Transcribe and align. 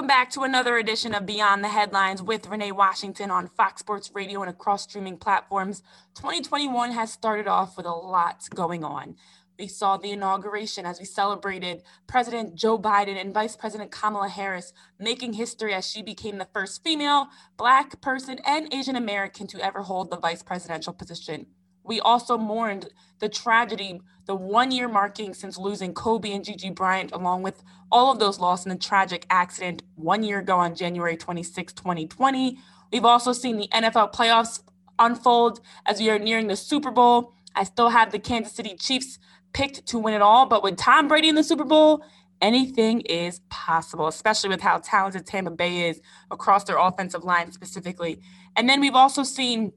Welcome 0.00 0.16
back 0.16 0.30
to 0.30 0.44
another 0.44 0.78
edition 0.78 1.14
of 1.14 1.26
Beyond 1.26 1.62
the 1.62 1.68
Headlines 1.68 2.22
with 2.22 2.48
Renee 2.48 2.72
Washington 2.72 3.30
on 3.30 3.48
Fox 3.48 3.80
Sports 3.80 4.10
Radio 4.14 4.40
and 4.40 4.48
across 4.48 4.84
streaming 4.84 5.18
platforms. 5.18 5.82
2021 6.14 6.92
has 6.92 7.12
started 7.12 7.46
off 7.46 7.76
with 7.76 7.84
a 7.84 7.90
lot 7.90 8.48
going 8.54 8.82
on. 8.82 9.16
We 9.58 9.66
saw 9.66 9.98
the 9.98 10.12
inauguration 10.12 10.86
as 10.86 10.98
we 10.98 11.04
celebrated 11.04 11.82
President 12.06 12.54
Joe 12.54 12.78
Biden 12.78 13.20
and 13.20 13.34
Vice 13.34 13.56
President 13.56 13.90
Kamala 13.90 14.30
Harris 14.30 14.72
making 14.98 15.34
history 15.34 15.74
as 15.74 15.86
she 15.86 16.00
became 16.00 16.38
the 16.38 16.48
first 16.54 16.82
female, 16.82 17.28
Black 17.58 18.00
person, 18.00 18.38
and 18.46 18.72
Asian 18.72 18.96
American 18.96 19.46
to 19.48 19.62
ever 19.62 19.82
hold 19.82 20.08
the 20.08 20.16
vice 20.16 20.42
presidential 20.42 20.94
position. 20.94 21.44
We 21.90 21.98
also 21.98 22.38
mourned 22.38 22.90
the 23.18 23.28
tragedy, 23.28 24.00
the 24.26 24.36
one 24.36 24.70
year 24.70 24.86
marking 24.86 25.34
since 25.34 25.58
losing 25.58 25.92
Kobe 25.92 26.30
and 26.30 26.44
Gigi 26.44 26.70
Bryant, 26.70 27.10
along 27.10 27.42
with 27.42 27.64
all 27.90 28.12
of 28.12 28.20
those 28.20 28.38
lost 28.38 28.64
in 28.64 28.70
the 28.70 28.78
tragic 28.78 29.26
accident 29.28 29.82
one 29.96 30.22
year 30.22 30.38
ago 30.38 30.56
on 30.56 30.76
January 30.76 31.16
26, 31.16 31.72
2020. 31.72 32.58
We've 32.92 33.04
also 33.04 33.32
seen 33.32 33.56
the 33.56 33.66
NFL 33.72 34.14
playoffs 34.14 34.62
unfold 35.00 35.60
as 35.84 35.98
we 35.98 36.10
are 36.10 36.18
nearing 36.20 36.46
the 36.46 36.54
Super 36.54 36.92
Bowl. 36.92 37.32
I 37.56 37.64
still 37.64 37.88
have 37.88 38.12
the 38.12 38.20
Kansas 38.20 38.52
City 38.52 38.76
Chiefs 38.76 39.18
picked 39.52 39.84
to 39.88 39.98
win 39.98 40.14
it 40.14 40.22
all, 40.22 40.46
but 40.46 40.62
with 40.62 40.76
Tom 40.76 41.08
Brady 41.08 41.28
in 41.28 41.34
the 41.34 41.42
Super 41.42 41.64
Bowl, 41.64 42.04
anything 42.40 43.00
is 43.00 43.40
possible, 43.50 44.06
especially 44.06 44.50
with 44.50 44.60
how 44.60 44.78
talented 44.78 45.26
Tampa 45.26 45.50
Bay 45.50 45.88
is 45.88 46.00
across 46.30 46.62
their 46.62 46.78
offensive 46.78 47.24
line 47.24 47.50
specifically. 47.50 48.20
And 48.54 48.68
then 48.68 48.80
we've 48.80 48.94
also 48.94 49.24
seen 49.24 49.72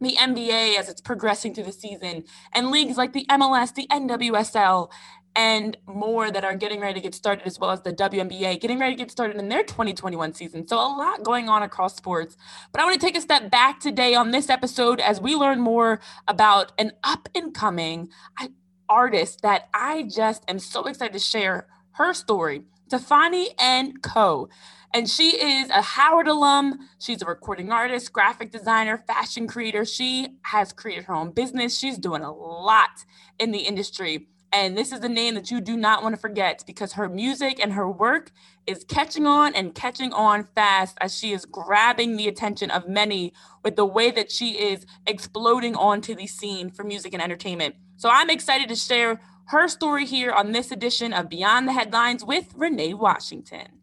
the 0.00 0.12
NBA 0.12 0.78
as 0.78 0.88
it's 0.88 1.00
progressing 1.00 1.54
through 1.54 1.64
the 1.64 1.72
season, 1.72 2.24
and 2.54 2.70
leagues 2.70 2.96
like 2.96 3.12
the 3.12 3.26
MLS, 3.26 3.74
the 3.74 3.86
NWSL, 3.88 4.90
and 5.36 5.76
more 5.86 6.30
that 6.30 6.44
are 6.44 6.56
getting 6.56 6.80
ready 6.80 6.94
to 6.94 7.00
get 7.00 7.14
started, 7.14 7.46
as 7.46 7.60
well 7.60 7.70
as 7.70 7.82
the 7.82 7.92
WNBA 7.92 8.58
getting 8.58 8.78
ready 8.78 8.94
to 8.94 8.98
get 8.98 9.10
started 9.10 9.36
in 9.36 9.48
their 9.50 9.62
2021 9.62 10.32
season. 10.32 10.66
So, 10.66 10.76
a 10.76 10.88
lot 10.88 11.22
going 11.22 11.48
on 11.48 11.62
across 11.62 11.94
sports. 11.94 12.36
But 12.72 12.80
I 12.80 12.84
want 12.84 12.98
to 12.98 13.06
take 13.06 13.16
a 13.16 13.20
step 13.20 13.50
back 13.50 13.78
today 13.78 14.14
on 14.14 14.30
this 14.30 14.48
episode 14.48 14.98
as 14.98 15.20
we 15.20 15.34
learn 15.34 15.60
more 15.60 16.00
about 16.26 16.72
an 16.78 16.92
up 17.04 17.28
and 17.34 17.54
coming 17.54 18.08
uh, 18.40 18.48
artist 18.88 19.42
that 19.42 19.68
I 19.74 20.04
just 20.04 20.42
am 20.48 20.58
so 20.58 20.84
excited 20.84 21.12
to 21.12 21.18
share 21.18 21.66
her 21.92 22.14
story. 22.14 22.62
Typhanie 22.90 23.48
and 23.58 24.02
Co. 24.02 24.48
And 24.94 25.08
she 25.08 25.30
is 25.36 25.68
a 25.70 25.82
Howard 25.82 26.28
alum. 26.28 26.88
She's 26.98 27.22
a 27.22 27.26
recording 27.26 27.70
artist, 27.70 28.12
graphic 28.12 28.50
designer, 28.50 29.02
fashion 29.06 29.46
creator. 29.46 29.84
She 29.84 30.38
has 30.42 30.72
created 30.72 31.04
her 31.04 31.14
own 31.14 31.32
business. 31.32 31.78
She's 31.78 31.98
doing 31.98 32.22
a 32.22 32.32
lot 32.32 33.04
in 33.38 33.50
the 33.50 33.60
industry. 33.60 34.28
And 34.52 34.78
this 34.78 34.92
is 34.92 35.00
a 35.00 35.08
name 35.08 35.34
that 35.34 35.50
you 35.50 35.60
do 35.60 35.76
not 35.76 36.02
want 36.02 36.14
to 36.14 36.20
forget 36.20 36.64
because 36.66 36.94
her 36.94 37.08
music 37.08 37.60
and 37.60 37.72
her 37.74 37.90
work 37.90 38.30
is 38.66 38.84
catching 38.84 39.26
on 39.26 39.54
and 39.54 39.74
catching 39.74 40.12
on 40.12 40.44
fast 40.54 40.96
as 41.00 41.16
she 41.16 41.32
is 41.32 41.44
grabbing 41.44 42.16
the 42.16 42.28
attention 42.28 42.70
of 42.70 42.88
many 42.88 43.34
with 43.62 43.76
the 43.76 43.84
way 43.84 44.10
that 44.10 44.30
she 44.30 44.52
is 44.52 44.86
exploding 45.06 45.74
onto 45.74 46.14
the 46.14 46.26
scene 46.26 46.70
for 46.70 46.84
music 46.84 47.12
and 47.12 47.22
entertainment. 47.22 47.74
So 47.96 48.08
I'm 48.08 48.30
excited 48.30 48.68
to 48.68 48.76
share 48.76 49.20
her 49.48 49.68
story 49.68 50.06
here 50.06 50.32
on 50.32 50.52
this 50.52 50.70
edition 50.70 51.12
of 51.12 51.28
Beyond 51.28 51.68
the 51.68 51.72
Headlines 51.72 52.24
with 52.24 52.54
Renee 52.56 52.94
Washington. 52.94 53.75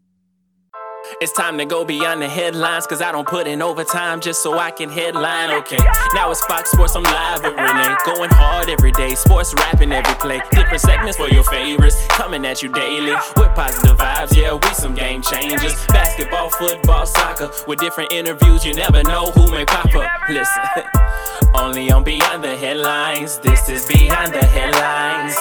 It's 1.19 1.33
time 1.33 1.57
to 1.57 1.65
go 1.65 1.83
beyond 1.83 2.21
the 2.21 2.29
headlines, 2.29 2.87
cause 2.87 3.01
I 3.01 3.11
don't 3.11 3.27
put 3.27 3.45
in 3.45 3.61
overtime 3.61 4.21
just 4.21 4.41
so 4.41 4.57
I 4.57 4.71
can 4.71 4.89
headline. 4.89 5.51
Okay, 5.51 5.77
now 6.13 6.31
it's 6.31 6.43
Fox 6.45 6.71
Sports, 6.71 6.95
I'm 6.95 7.03
live 7.03 7.43
with 7.43 7.55
Renee. 7.55 7.95
Going 8.05 8.29
hard 8.31 8.69
every 8.69 8.91
day, 8.93 9.13
sports 9.15 9.53
rapping 9.53 9.91
every 9.91 10.15
play. 10.15 10.41
Different 10.51 10.79
segments 10.79 11.17
for 11.17 11.27
your 11.27 11.43
favorites, 11.43 11.97
coming 12.07 12.45
at 12.45 12.63
you 12.63 12.69
daily 12.71 13.13
with 13.35 13.53
positive 13.53 13.97
vibes. 13.97 14.35
Yeah, 14.35 14.53
we 14.53 14.73
some 14.73 14.95
game 14.95 15.21
changers. 15.21 15.73
Basketball, 15.87 16.49
football, 16.51 17.05
soccer, 17.05 17.51
with 17.67 17.79
different 17.79 18.11
interviews, 18.13 18.63
you 18.65 18.73
never 18.73 19.03
know 19.03 19.31
who 19.31 19.51
may 19.51 19.65
pop 19.65 19.93
up. 19.95 20.09
Listen, 20.29 20.63
only 21.55 21.91
on 21.91 22.03
Beyond 22.03 22.43
the 22.43 22.55
Headlines. 22.55 23.39
This 23.39 23.67
is 23.67 23.85
Beyond 23.87 24.33
the 24.33 24.45
Headlines. 24.45 25.35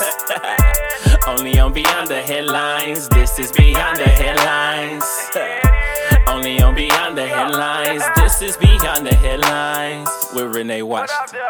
only 1.27 1.59
on 1.59 1.73
Beyond 1.73 2.09
the 2.09 2.21
Headlines. 2.21 3.09
This 3.09 3.39
is 3.39 3.53
Beyond 3.53 3.99
the 3.99 4.09
Headlines. 4.09 5.05
Only 6.29 6.63
on 6.63 6.75
Beyond 6.75 7.19
the 7.19 7.27
Headlines. 7.27 8.03
This 8.17 8.43
is 8.43 8.57
Beyond 8.57 9.07
the 9.07 9.15
Headlines 9.15 10.09
with 10.35 10.55
Renee 10.55 10.83
Washington. 10.83 11.41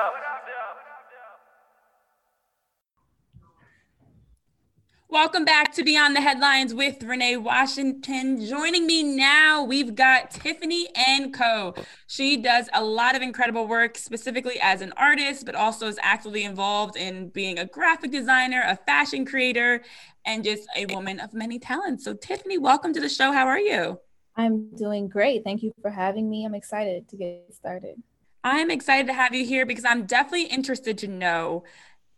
Welcome 5.12 5.44
back 5.44 5.74
to 5.74 5.84
Beyond 5.84 6.16
the 6.16 6.22
Headlines 6.22 6.72
with 6.72 7.02
Renee 7.02 7.36
Washington. 7.36 8.42
Joining 8.46 8.86
me 8.86 9.02
now, 9.02 9.62
we've 9.62 9.94
got 9.94 10.30
Typhanie 10.30 10.86
and 10.94 11.34
Co. 11.34 11.74
She 12.06 12.38
does 12.38 12.70
a 12.72 12.82
lot 12.82 13.14
of 13.14 13.20
incredible 13.20 13.68
work, 13.68 13.98
specifically 13.98 14.58
as 14.62 14.80
an 14.80 14.94
artist, 14.96 15.44
but 15.44 15.54
also 15.54 15.86
is 15.86 15.98
actively 16.00 16.44
involved 16.44 16.96
in 16.96 17.28
being 17.28 17.58
a 17.58 17.66
graphic 17.66 18.10
designer, 18.10 18.62
a 18.66 18.74
fashion 18.74 19.26
creator, 19.26 19.82
and 20.24 20.42
just 20.44 20.66
a 20.74 20.86
woman 20.86 21.20
of 21.20 21.34
many 21.34 21.58
talents. 21.58 22.04
So, 22.04 22.14
Typhanie, 22.14 22.58
welcome 22.58 22.94
to 22.94 23.00
the 23.00 23.10
show. 23.10 23.32
How 23.32 23.46
are 23.46 23.60
you? 23.60 24.00
I'm 24.34 24.74
doing 24.76 25.08
great. 25.08 25.44
Thank 25.44 25.62
you 25.62 25.74
for 25.82 25.90
having 25.90 26.30
me. 26.30 26.46
I'm 26.46 26.54
excited 26.54 27.10
to 27.10 27.18
get 27.18 27.52
started. 27.52 28.02
I'm 28.44 28.70
excited 28.70 29.06
to 29.08 29.12
have 29.12 29.34
you 29.34 29.44
here 29.44 29.66
because 29.66 29.84
I'm 29.84 30.06
definitely 30.06 30.46
interested 30.46 30.98
to 30.98 31.06
know 31.06 31.64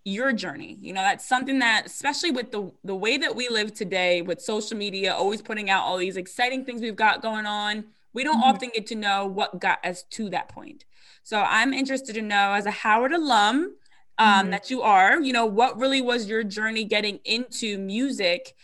your 0.04 0.32
journey. 0.32 0.76
You 0.80 0.92
know, 0.92 1.00
that's 1.00 1.26
something 1.26 1.58
that 1.60 1.86
especially 1.86 2.30
with 2.30 2.52
the 2.52 2.70
the 2.84 2.94
way 2.94 3.16
that 3.16 3.34
we 3.34 3.48
live 3.48 3.72
today 3.72 4.22
with 4.22 4.40
social 4.40 4.76
media 4.76 5.14
always 5.14 5.42
putting 5.42 5.70
out 5.70 5.84
all 5.84 5.96
these 5.96 6.16
exciting 6.16 6.64
things 6.64 6.80
we've 6.82 6.96
got 6.96 7.22
going 7.22 7.46
on, 7.46 7.84
we 8.12 8.22
don't 8.22 8.36
mm-hmm. 8.36 8.50
often 8.50 8.70
get 8.74 8.86
to 8.88 8.94
know 8.94 9.26
what 9.26 9.60
got 9.60 9.84
us 9.84 10.02
to 10.10 10.28
that 10.30 10.48
point. 10.48 10.84
So 11.22 11.40
I'm 11.40 11.72
interested 11.72 12.14
to 12.14 12.22
know 12.22 12.52
as 12.52 12.66
a 12.66 12.70
Howard 12.70 13.12
alum 13.12 13.76
um, 14.18 14.28
mm-hmm. 14.28 14.50
that 14.50 14.70
you 14.70 14.82
are, 14.82 15.20
you 15.20 15.32
know, 15.32 15.46
what 15.46 15.78
really 15.78 16.02
was 16.02 16.28
your 16.28 16.44
journey 16.44 16.84
getting 16.84 17.18
into 17.24 17.78
music 17.78 18.54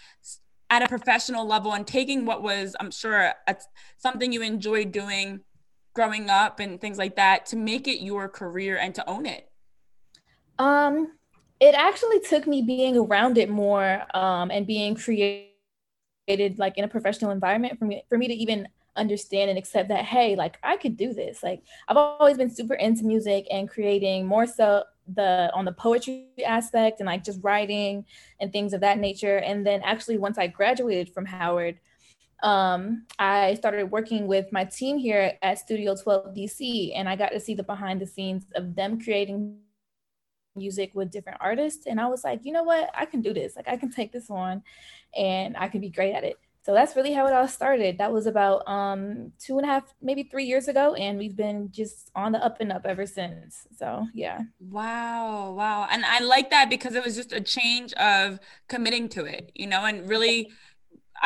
at 0.68 0.82
a 0.82 0.88
professional 0.88 1.46
level 1.46 1.72
and 1.72 1.86
taking 1.86 2.26
what 2.26 2.42
was, 2.42 2.76
I'm 2.78 2.90
sure, 2.90 3.32
a, 3.46 3.56
something 3.96 4.32
you 4.32 4.42
enjoyed 4.42 4.92
doing 4.92 5.40
growing 5.94 6.30
up 6.30 6.60
and 6.60 6.80
things 6.80 6.98
like 6.98 7.16
that 7.16 7.46
to 7.46 7.56
make 7.56 7.88
it 7.88 8.02
your 8.02 8.28
career 8.28 8.76
and 8.76 8.94
to 8.94 9.08
own 9.08 9.26
it? 9.26 9.50
Um, 10.58 11.12
it 11.60 11.74
actually 11.74 12.20
took 12.20 12.46
me 12.46 12.62
being 12.62 12.96
around 12.96 13.36
it 13.36 13.50
more 13.50 14.02
um, 14.14 14.50
and 14.50 14.66
being 14.66 14.94
created 14.94 15.50
like 16.56 16.78
in 16.78 16.84
a 16.84 16.88
professional 16.88 17.30
environment 17.30 17.78
for 17.78 17.84
me 17.84 18.02
for 18.08 18.16
me 18.16 18.26
to 18.26 18.34
even 18.34 18.66
understand 18.96 19.48
and 19.48 19.58
accept 19.58 19.88
that 19.88 20.04
hey 20.04 20.34
like 20.34 20.58
i 20.62 20.76
could 20.76 20.96
do 20.96 21.12
this. 21.12 21.42
Like 21.42 21.62
i've 21.88 21.96
always 21.96 22.36
been 22.36 22.50
super 22.50 22.74
into 22.74 23.04
music 23.04 23.46
and 23.50 23.68
creating 23.68 24.26
more 24.26 24.46
so 24.46 24.84
the 25.14 25.50
on 25.54 25.64
the 25.64 25.72
poetry 25.72 26.28
aspect 26.46 27.00
and 27.00 27.06
like 27.06 27.24
just 27.24 27.40
writing 27.42 28.04
and 28.40 28.52
things 28.52 28.72
of 28.72 28.80
that 28.80 28.98
nature. 28.98 29.38
And 29.38 29.66
then 29.66 29.82
actually 29.84 30.18
once 30.18 30.38
i 30.38 30.46
graduated 30.46 31.12
from 31.12 31.26
howard 31.26 31.78
um, 32.42 33.04
i 33.18 33.54
started 33.54 33.90
working 33.90 34.26
with 34.26 34.50
my 34.50 34.64
team 34.64 34.96
here 34.96 35.34
at 35.42 35.58
studio 35.58 35.94
12 35.94 36.34
dc 36.34 36.92
and 36.94 37.06
i 37.06 37.14
got 37.14 37.32
to 37.32 37.40
see 37.40 37.54
the 37.54 37.62
behind 37.62 38.00
the 38.00 38.06
scenes 38.06 38.46
of 38.54 38.74
them 38.74 38.98
creating 38.98 39.58
music 40.64 40.90
with 40.94 41.10
different 41.10 41.38
artists 41.40 41.86
and 41.86 42.00
i 42.00 42.06
was 42.06 42.22
like 42.22 42.40
you 42.44 42.52
know 42.52 42.62
what? 42.62 42.90
I 42.94 43.04
can 43.06 43.20
do 43.22 43.32
this. 43.32 43.56
Like 43.56 43.68
i 43.68 43.76
can 43.76 43.90
take 43.90 44.12
this 44.12 44.30
on 44.30 44.62
and 45.16 45.56
i 45.56 45.66
can 45.68 45.80
be 45.80 45.90
great 45.98 46.14
at 46.14 46.24
it. 46.24 46.36
So 46.62 46.74
that's 46.74 46.94
really 46.94 47.14
how 47.14 47.26
it 47.26 47.32
all 47.32 47.48
started. 47.48 47.96
That 47.98 48.12
was 48.12 48.26
about 48.26 48.58
um 48.68 49.32
two 49.44 49.56
and 49.58 49.64
a 49.66 49.70
half 49.72 49.84
maybe 50.02 50.22
three 50.24 50.44
years 50.44 50.68
ago 50.68 50.94
and 50.94 51.18
we've 51.18 51.36
been 51.46 51.70
just 51.80 52.10
on 52.14 52.32
the 52.32 52.44
up 52.44 52.56
and 52.60 52.70
up 52.76 52.84
ever 52.84 53.06
since. 53.06 53.66
So 53.80 54.06
yeah. 54.12 54.40
Wow 54.60 55.54
wow. 55.60 55.88
And 55.90 56.04
i 56.04 56.18
like 56.34 56.50
that 56.50 56.68
because 56.68 56.94
it 56.94 57.04
was 57.04 57.16
just 57.16 57.32
a 57.32 57.40
change 57.40 57.92
of 57.94 58.38
committing 58.68 59.08
to 59.16 59.24
it 59.24 59.52
you 59.54 59.66
know 59.66 59.82
and 59.84 60.08
really 60.08 60.50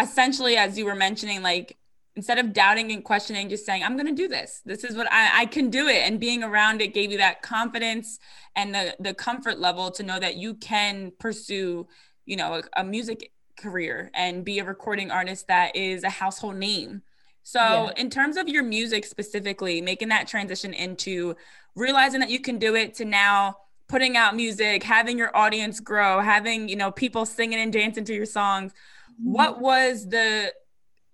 essentially 0.05 0.56
as 0.56 0.79
you 0.79 0.85
were 0.85 1.00
mentioning 1.06 1.43
like 1.43 1.76
instead 2.16 2.38
of 2.38 2.52
doubting 2.52 2.93
and 2.93 3.05
questioning 3.05 3.49
just 3.49 3.66
saying 3.66 3.82
i'm 3.82 3.96
going 3.96 4.06
to 4.06 4.14
do 4.14 4.28
this 4.28 4.62
this 4.64 4.84
is 4.84 4.96
what 4.96 5.11
I, 5.11 5.43
I 5.43 5.46
can 5.46 5.69
do 5.69 5.88
it 5.88 6.02
and 6.06 6.20
being 6.20 6.44
around 6.44 6.81
it 6.81 6.94
gave 6.94 7.11
you 7.11 7.19
that 7.19 7.43
confidence 7.43 8.19
and 8.55 8.75
the 8.75 8.94
the 9.00 9.14
comfort 9.14 9.58
level 9.58 9.90
to 9.93 10.02
know 10.02 10.20
that 10.20 10.37
you 10.37 10.55
can 10.55 11.12
pursue 11.19 11.87
you 12.25 12.37
know 12.37 12.55
a, 12.55 12.81
a 12.81 12.84
music 12.84 13.32
career 13.56 14.11
and 14.14 14.44
be 14.44 14.58
a 14.58 14.64
recording 14.64 15.11
artist 15.11 15.49
that 15.49 15.75
is 15.76 16.05
a 16.05 16.11
household 16.11 16.56
name. 16.56 17.02
So, 17.43 17.61
yeah. 17.61 17.90
in 17.96 18.11
terms 18.11 18.37
of 18.37 18.49
your 18.49 18.62
music 18.62 19.05
specifically, 19.05 19.81
making 19.81 20.08
that 20.08 20.26
transition 20.26 20.72
into 20.72 21.37
realizing 21.75 22.20
that 22.20 22.31
you 22.31 22.40
can 22.40 22.58
do 22.58 22.75
it 22.75 22.94
to 22.94 23.05
now 23.05 23.56
putting 23.87 24.16
out 24.16 24.34
music, 24.34 24.82
having 24.82 25.19
your 25.19 25.37
audience 25.37 25.78
grow, 25.78 26.20
having, 26.20 26.69
you 26.69 26.76
know, 26.76 26.90
people 26.90 27.26
singing 27.26 27.58
and 27.58 27.72
dancing 27.72 28.05
to 28.05 28.14
your 28.14 28.26
songs, 28.26 28.72
mm-hmm. 28.72 29.32
what 29.32 29.61
was 29.61 30.08
the 30.08 30.52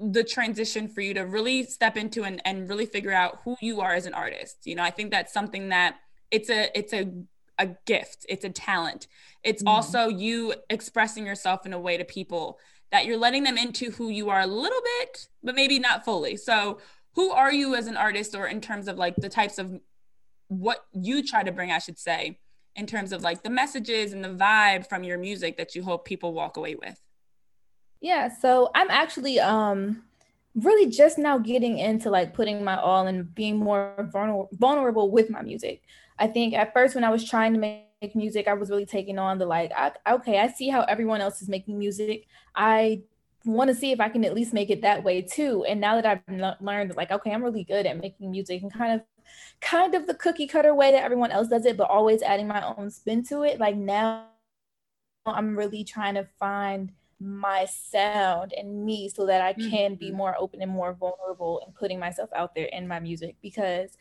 the 0.01 0.25
transition 0.25 0.89
for 0.89 1.01
you 1.01 1.15
to 1.15 1.23
really 1.23 1.65
step 1.65 1.97
into 1.97 2.25
and, 2.25 2.41
and 2.45 2.69
really 2.69 2.87
figure 2.87 3.13
out 3.13 3.41
who 3.45 3.57
you 3.61 3.81
are 3.81 3.93
as 3.93 4.07
an 4.07 4.15
artist? 4.15 4.67
You 4.67 4.75
know, 4.75 4.83
I 4.83 4.91
think 4.91 5.11
that's 5.11 5.33
something 5.33 5.69
that 5.69 5.97
it's 6.31 6.51
a 6.51 6.77
it's 6.79 6.93
a 6.93 7.11
a 7.59 7.69
gift, 7.87 8.25
it's 8.29 8.45
a 8.45 8.51
talent. 8.51 9.07
It's 9.45 9.63
mm 9.63 9.69
also 9.69 10.09
you 10.09 10.55
expressing 10.69 11.27
yourself 11.27 11.67
in 11.67 11.73
a 11.73 11.79
way 11.79 11.97
to 11.97 12.05
people 12.05 12.59
that 12.91 13.07
you're 13.07 13.17
letting 13.17 13.45
them 13.45 13.57
into 13.57 13.91
who 13.93 14.09
you 14.09 14.31
are 14.31 14.41
a 14.41 14.47
little 14.47 14.81
bit, 14.99 15.29
but 15.43 15.55
maybe 15.55 15.79
not 15.79 16.05
fully. 16.05 16.37
So, 16.37 16.79
who 17.15 17.31
are 17.31 17.53
you 17.53 17.75
as 17.75 17.87
an 17.87 17.97
artist, 17.97 18.35
or 18.35 18.47
in 18.47 18.61
terms 18.61 18.89
of 18.89 18.97
like 18.97 19.17
the 19.17 19.29
types 19.29 19.59
of 19.59 19.79
what 20.49 20.85
you 20.93 21.23
try 21.23 21.43
to 21.43 21.53
bring, 21.53 21.71
I 21.71 21.79
should 21.79 21.99
say, 21.99 22.39
in 22.77 22.87
terms 22.87 23.13
of 23.13 23.23
like 23.23 23.43
the 23.43 23.51
messages 23.51 24.13
and 24.13 24.25
the 24.25 24.29
vibe 24.29 24.89
from 24.89 25.05
your 25.05 25.19
music 25.19 25.57
that 25.59 25.75
you 25.75 25.83
hope 25.83 26.05
people 26.05 26.33
walk 26.33 26.57
away 26.57 26.75
with? 26.75 27.01
Yeah, 28.01 28.29
so 28.29 28.71
I'm 28.75 28.91
actually 28.91 29.41
um 29.41 30.03
really 30.55 30.91
just 30.91 31.19
now 31.19 31.39
getting 31.39 31.79
into 31.79 32.11
like 32.11 32.35
putting 32.35 32.65
my 32.65 32.77
all 32.77 33.07
and 33.07 33.33
being 33.35 33.57
more 33.59 34.09
vulnerable 34.13 35.11
with 35.11 35.31
my 35.31 35.43
music. 35.43 35.83
I 36.19 36.27
think 36.27 36.55
at 36.55 36.73
first 36.73 36.95
when 36.95 37.05
I 37.05 37.11
was 37.11 37.25
trying 37.29 37.55
to 37.55 37.59
make 37.61 38.15
music, 38.15 38.49
I 38.49 38.55
was 38.55 38.71
really 38.71 38.87
taking 38.87 39.19
on 39.19 39.39
the 39.39 39.47
like, 39.47 39.73
I, 39.77 39.93
okay, 40.15 40.39
I 40.41 40.49
see 40.49 40.69
how 40.69 40.83
everyone 40.83 41.21
else 41.21 41.41
is 41.41 41.49
making 41.49 41.79
music. 41.79 42.27
I 42.55 43.03
want 43.45 43.69
to 43.69 43.75
see 43.75 43.93
if 43.93 44.01
I 44.01 44.09
can 44.09 44.25
at 44.25 44.35
least 44.35 44.53
make 44.53 44.71
it 44.71 44.83
that 44.83 45.05
way 45.05 45.23
too. 45.23 45.65
And 45.65 45.81
now 45.81 46.01
that 46.01 46.07
I've 46.29 46.61
learned 46.61 46.97
like, 46.97 47.11
okay, 47.11 47.33
I'm 47.33 47.45
really 47.45 47.65
good 47.65 47.87
at 47.87 47.99
making 48.01 48.31
music 48.31 48.63
and 48.63 48.73
kind 48.73 48.95
of 48.95 49.03
kind 49.61 49.95
of 49.95 50.07
the 50.07 50.15
cookie 50.15 50.47
cutter 50.49 50.75
way 50.75 50.91
that 50.93 51.05
everyone 51.05 51.31
else 51.31 51.49
does 51.49 51.65
it, 51.67 51.77
but 51.77 51.89
always 51.91 52.23
adding 52.23 52.49
my 52.49 52.63
own 52.77 52.91
spin 52.91 53.25
to 53.27 53.43
it. 53.43 53.61
Like 53.61 53.77
now 53.77 54.27
I'm 55.27 55.57
really 55.57 55.85
trying 55.85 56.15
to 56.15 56.27
find 56.39 56.93
my 57.21 57.67
sound 57.67 58.55
and 58.57 58.85
me 58.85 59.09
so 59.09 59.27
that 59.27 59.43
I 59.43 59.53
can 59.53 59.95
be 59.95 60.09
mm-hmm. 60.09 60.17
more 60.17 60.37
open 60.39 60.63
and 60.63 60.71
more 60.71 60.95
vulnerable 60.95 61.61
and 61.65 61.75
putting 61.75 61.99
myself 61.99 62.31
out 62.35 62.55
there 62.55 62.67
in 62.67 62.89
my 62.89 62.99
music 62.99 63.37
because 63.43 63.97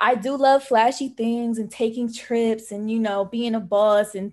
I 0.00 0.14
do 0.14 0.36
love 0.36 0.64
flashy 0.64 1.10
things 1.10 1.58
and 1.58 1.70
taking 1.70 2.12
trips 2.12 2.72
and 2.72 2.90
you 2.90 2.98
know 2.98 3.24
being 3.24 3.54
a 3.54 3.60
boss 3.60 4.14
and 4.14 4.32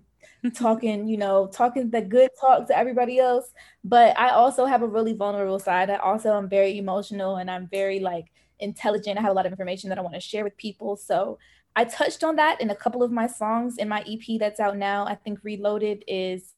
talking, 0.56 1.08
you 1.08 1.18
know, 1.18 1.48
talking 1.48 1.90
the 1.90 2.02
good 2.02 2.30
talk 2.40 2.68
to 2.68 2.78
everybody 2.78 3.20
else. 3.20 3.54
But 3.84 4.18
I 4.18 4.30
also 4.30 4.66
have 4.66 4.82
a 4.82 4.88
really 4.88 5.14
vulnerable 5.14 5.60
side. 5.60 5.90
I 5.90 5.98
also 5.98 6.36
am 6.36 6.50
very 6.50 6.78
emotional 6.78 7.38
and 7.38 7.50
I'm 7.50 7.68
very 7.68 8.00
like 8.00 8.26
intelligent. 8.60 9.18
I 9.18 9.22
have 9.22 9.32
a 9.32 9.36
lot 9.36 9.46
of 9.46 9.52
information 9.52 9.90
that 9.90 10.00
I 10.00 10.02
want 10.02 10.16
to 10.16 10.20
share 10.20 10.44
with 10.44 10.58
people. 10.58 10.96
So 10.96 11.38
I 11.76 11.86
touched 11.86 12.24
on 12.24 12.36
that 12.38 12.60
in 12.60 12.70
a 12.70 12.76
couple 12.76 13.04
of 13.04 13.12
my 13.12 13.28
songs 13.28 13.78
in 13.78 13.88
my 13.88 14.04
EP 14.08 14.40
that's 14.40 14.60
out 14.60 14.78
now. 14.78 15.06
I 15.06 15.16
think 15.16 15.40
Reloaded 15.44 16.04
is 16.08 16.54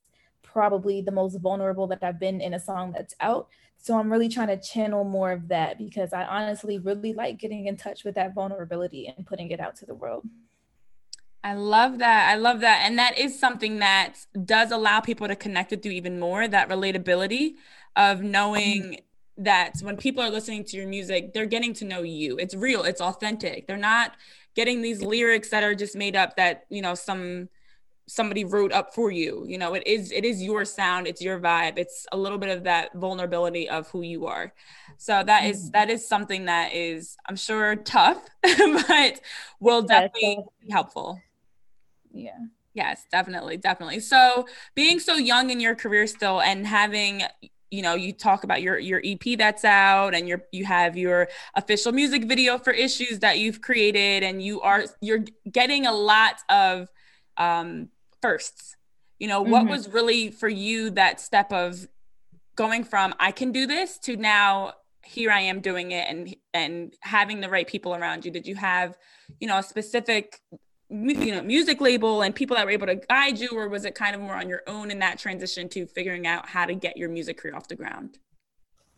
probably 0.54 1.02
the 1.02 1.12
most 1.12 1.36
vulnerable 1.42 1.88
that 1.88 2.04
I've 2.04 2.20
been 2.20 2.40
in 2.40 2.54
a 2.54 2.60
song 2.60 2.94
that's 2.96 3.16
out. 3.20 3.48
So 3.78 4.00
I'm 4.00 4.12
really 4.12 4.30
trying 4.30 4.48
to 4.48 4.58
channel 4.58 5.04
more 5.04 5.32
of 5.32 5.50
that 5.50 5.78
because 5.78 6.14
I 6.14 6.24
honestly 6.24 6.78
really 6.78 7.12
like 7.12 7.40
getting 7.40 7.66
in 7.68 7.76
touch 7.76 8.06
with 8.06 8.16
that 8.16 8.34
vulnerability 8.34 9.12
and 9.18 9.26
putting 9.26 9.50
it 9.50 9.60
out 9.60 9.76
to 9.78 9.86
the 9.86 9.96
world. 9.96 10.26
I 11.44 11.56
love 11.56 11.98
that. 11.98 12.30
I 12.30 12.36
love 12.36 12.62
that. 12.62 12.84
And 12.86 12.98
that 12.98 13.18
is 13.18 13.38
something 13.38 13.80
that 13.80 14.14
does 14.46 14.72
allow 14.72 15.02
people 15.02 15.28
to 15.28 15.36
connect 15.36 15.72
with 15.72 15.86
you 15.86 15.92
even 15.92 16.20
more 16.20 16.48
that 16.48 16.70
relatability 16.70 17.56
of 17.98 18.22
knowing 18.22 18.82
mm-hmm. 18.84 19.44
that 19.44 19.74
when 19.82 19.98
people 19.98 20.24
are 20.24 20.30
listening 20.30 20.64
to 20.66 20.78
your 20.78 20.88
music, 20.88 21.34
they're 21.34 21.46
getting 21.46 21.74
to 21.74 21.86
know 21.86 22.04
you. 22.04 22.38
It's 22.38 22.56
real, 22.56 22.84
it's 22.84 23.02
authentic. 23.02 23.68
They're 23.68 23.76
not 23.76 24.14
getting 24.56 24.82
these 24.82 25.02
lyrics 25.02 25.50
that 25.50 25.64
are 25.64 25.76
just 25.76 25.96
made 25.96 26.16
up 26.16 26.38
that, 26.38 26.66
you 26.70 26.82
know, 26.82 26.96
some 26.96 27.50
somebody 28.08 28.44
wrote 28.44 28.74
up 28.74 28.94
for 28.94 29.12
you 29.12 29.46
you 29.48 29.58
know 29.58 29.74
it 29.74 29.84
is 29.88 30.12
it 30.12 30.26
is 30.26 30.42
your 30.42 30.66
sound 30.66 31.08
it's 31.08 31.22
your 31.22 31.40
vibe 31.40 31.78
it's 31.78 32.06
a 32.12 32.18
little 32.18 32.38
bit 32.38 32.50
of 32.50 32.64
that 32.64 32.94
vulnerability 32.94 33.70
of 33.70 33.88
who 33.90 34.02
you 34.02 34.26
are. 34.26 34.54
So 34.98 35.24
that 35.24 35.46
is 35.46 35.64
mm-hmm. 35.64 35.72
that 35.72 35.90
is 35.90 36.08
something 36.08 36.46
that 36.46 36.74
is 36.74 37.18
i'm 37.28 37.36
sure 37.36 37.76
tough 37.76 38.22
but 38.42 39.20
will 39.60 39.82
definitely 39.82 40.40
be 40.62 40.72
helpful. 40.72 41.20
Yeah. 42.12 42.38
Yes 42.74 43.06
definitely 43.12 43.58
definitely. 43.58 44.00
So 44.00 44.48
being 44.76 45.00
so 45.00 45.16
young 45.16 45.50
in 45.50 45.60
your 45.60 45.76
career 45.76 46.08
still 46.08 46.42
and 46.42 46.68
having 46.68 47.24
you 47.74 47.82
know 47.82 47.96
you 47.96 48.14
talk 48.14 48.44
about 48.44 48.62
your 48.62 48.78
your 48.78 49.02
ep 49.04 49.38
that's 49.38 49.66
out 49.66 50.14
and 50.14 50.28
you're 50.28 50.44
you 50.52 50.64
have 50.64 50.96
your 50.96 51.28
official 51.56 51.92
music 51.92 52.26
video 52.26 52.60
for 52.60 52.72
issues 52.72 53.20
that 53.20 53.40
you've 53.40 53.62
created 53.62 54.22
and 54.22 54.44
you 54.44 54.62
are 54.62 54.86
you're 55.02 55.24
getting 55.52 55.88
a 55.88 55.92
lot 55.92 56.36
of 56.50 56.88
um 57.38 57.90
firsts. 58.24 58.76
You 59.20 59.28
know 59.28 59.42
mm-hmm. 59.42 59.52
what 59.52 59.68
was 59.68 59.90
really 59.90 60.32
for 60.32 60.50
you 60.50 60.90
that 60.92 61.20
step 61.20 61.52
of 61.54 61.88
going 62.56 62.84
from 62.84 63.16
i 63.20 63.32
can 63.32 63.52
do 63.52 63.66
this 63.66 63.98
to 63.98 64.16
now 64.16 64.74
here 65.04 65.32
i 65.32 65.40
am 65.40 65.60
doing 65.60 65.92
it 65.92 66.06
and 66.08 66.36
and 66.54 66.96
having 67.02 67.42
the 67.42 67.50
right 67.50 67.68
people 67.68 67.96
around 67.96 68.26
you? 68.26 68.32
Did 68.32 68.48
you 68.48 68.56
have 68.56 68.98
you 69.40 69.48
know 69.48 69.58
a 69.58 69.64
specific 69.64 70.40
you 70.90 71.34
know 71.34 71.42
music 71.42 71.82
label 71.82 72.22
and 72.22 72.36
people 72.36 72.56
that 72.56 72.66
were 72.66 72.72
able 72.72 72.88
to 72.88 72.96
guide 72.96 73.40
you 73.40 73.50
or 73.50 73.68
was 73.68 73.84
it 73.86 73.96
kind 73.96 74.16
of 74.16 74.22
more 74.22 74.36
on 74.36 74.48
your 74.48 74.62
own 74.68 74.92
in 74.92 75.00
that 75.00 75.18
transition 75.18 75.68
to 75.70 75.88
figuring 75.88 76.28
out 76.28 76.48
how 76.48 76.66
to 76.66 76.76
get 76.76 76.98
your 76.98 77.10
music 77.10 77.38
career 77.38 77.56
off 77.56 77.68
the 77.68 77.76
ground? 77.76 78.20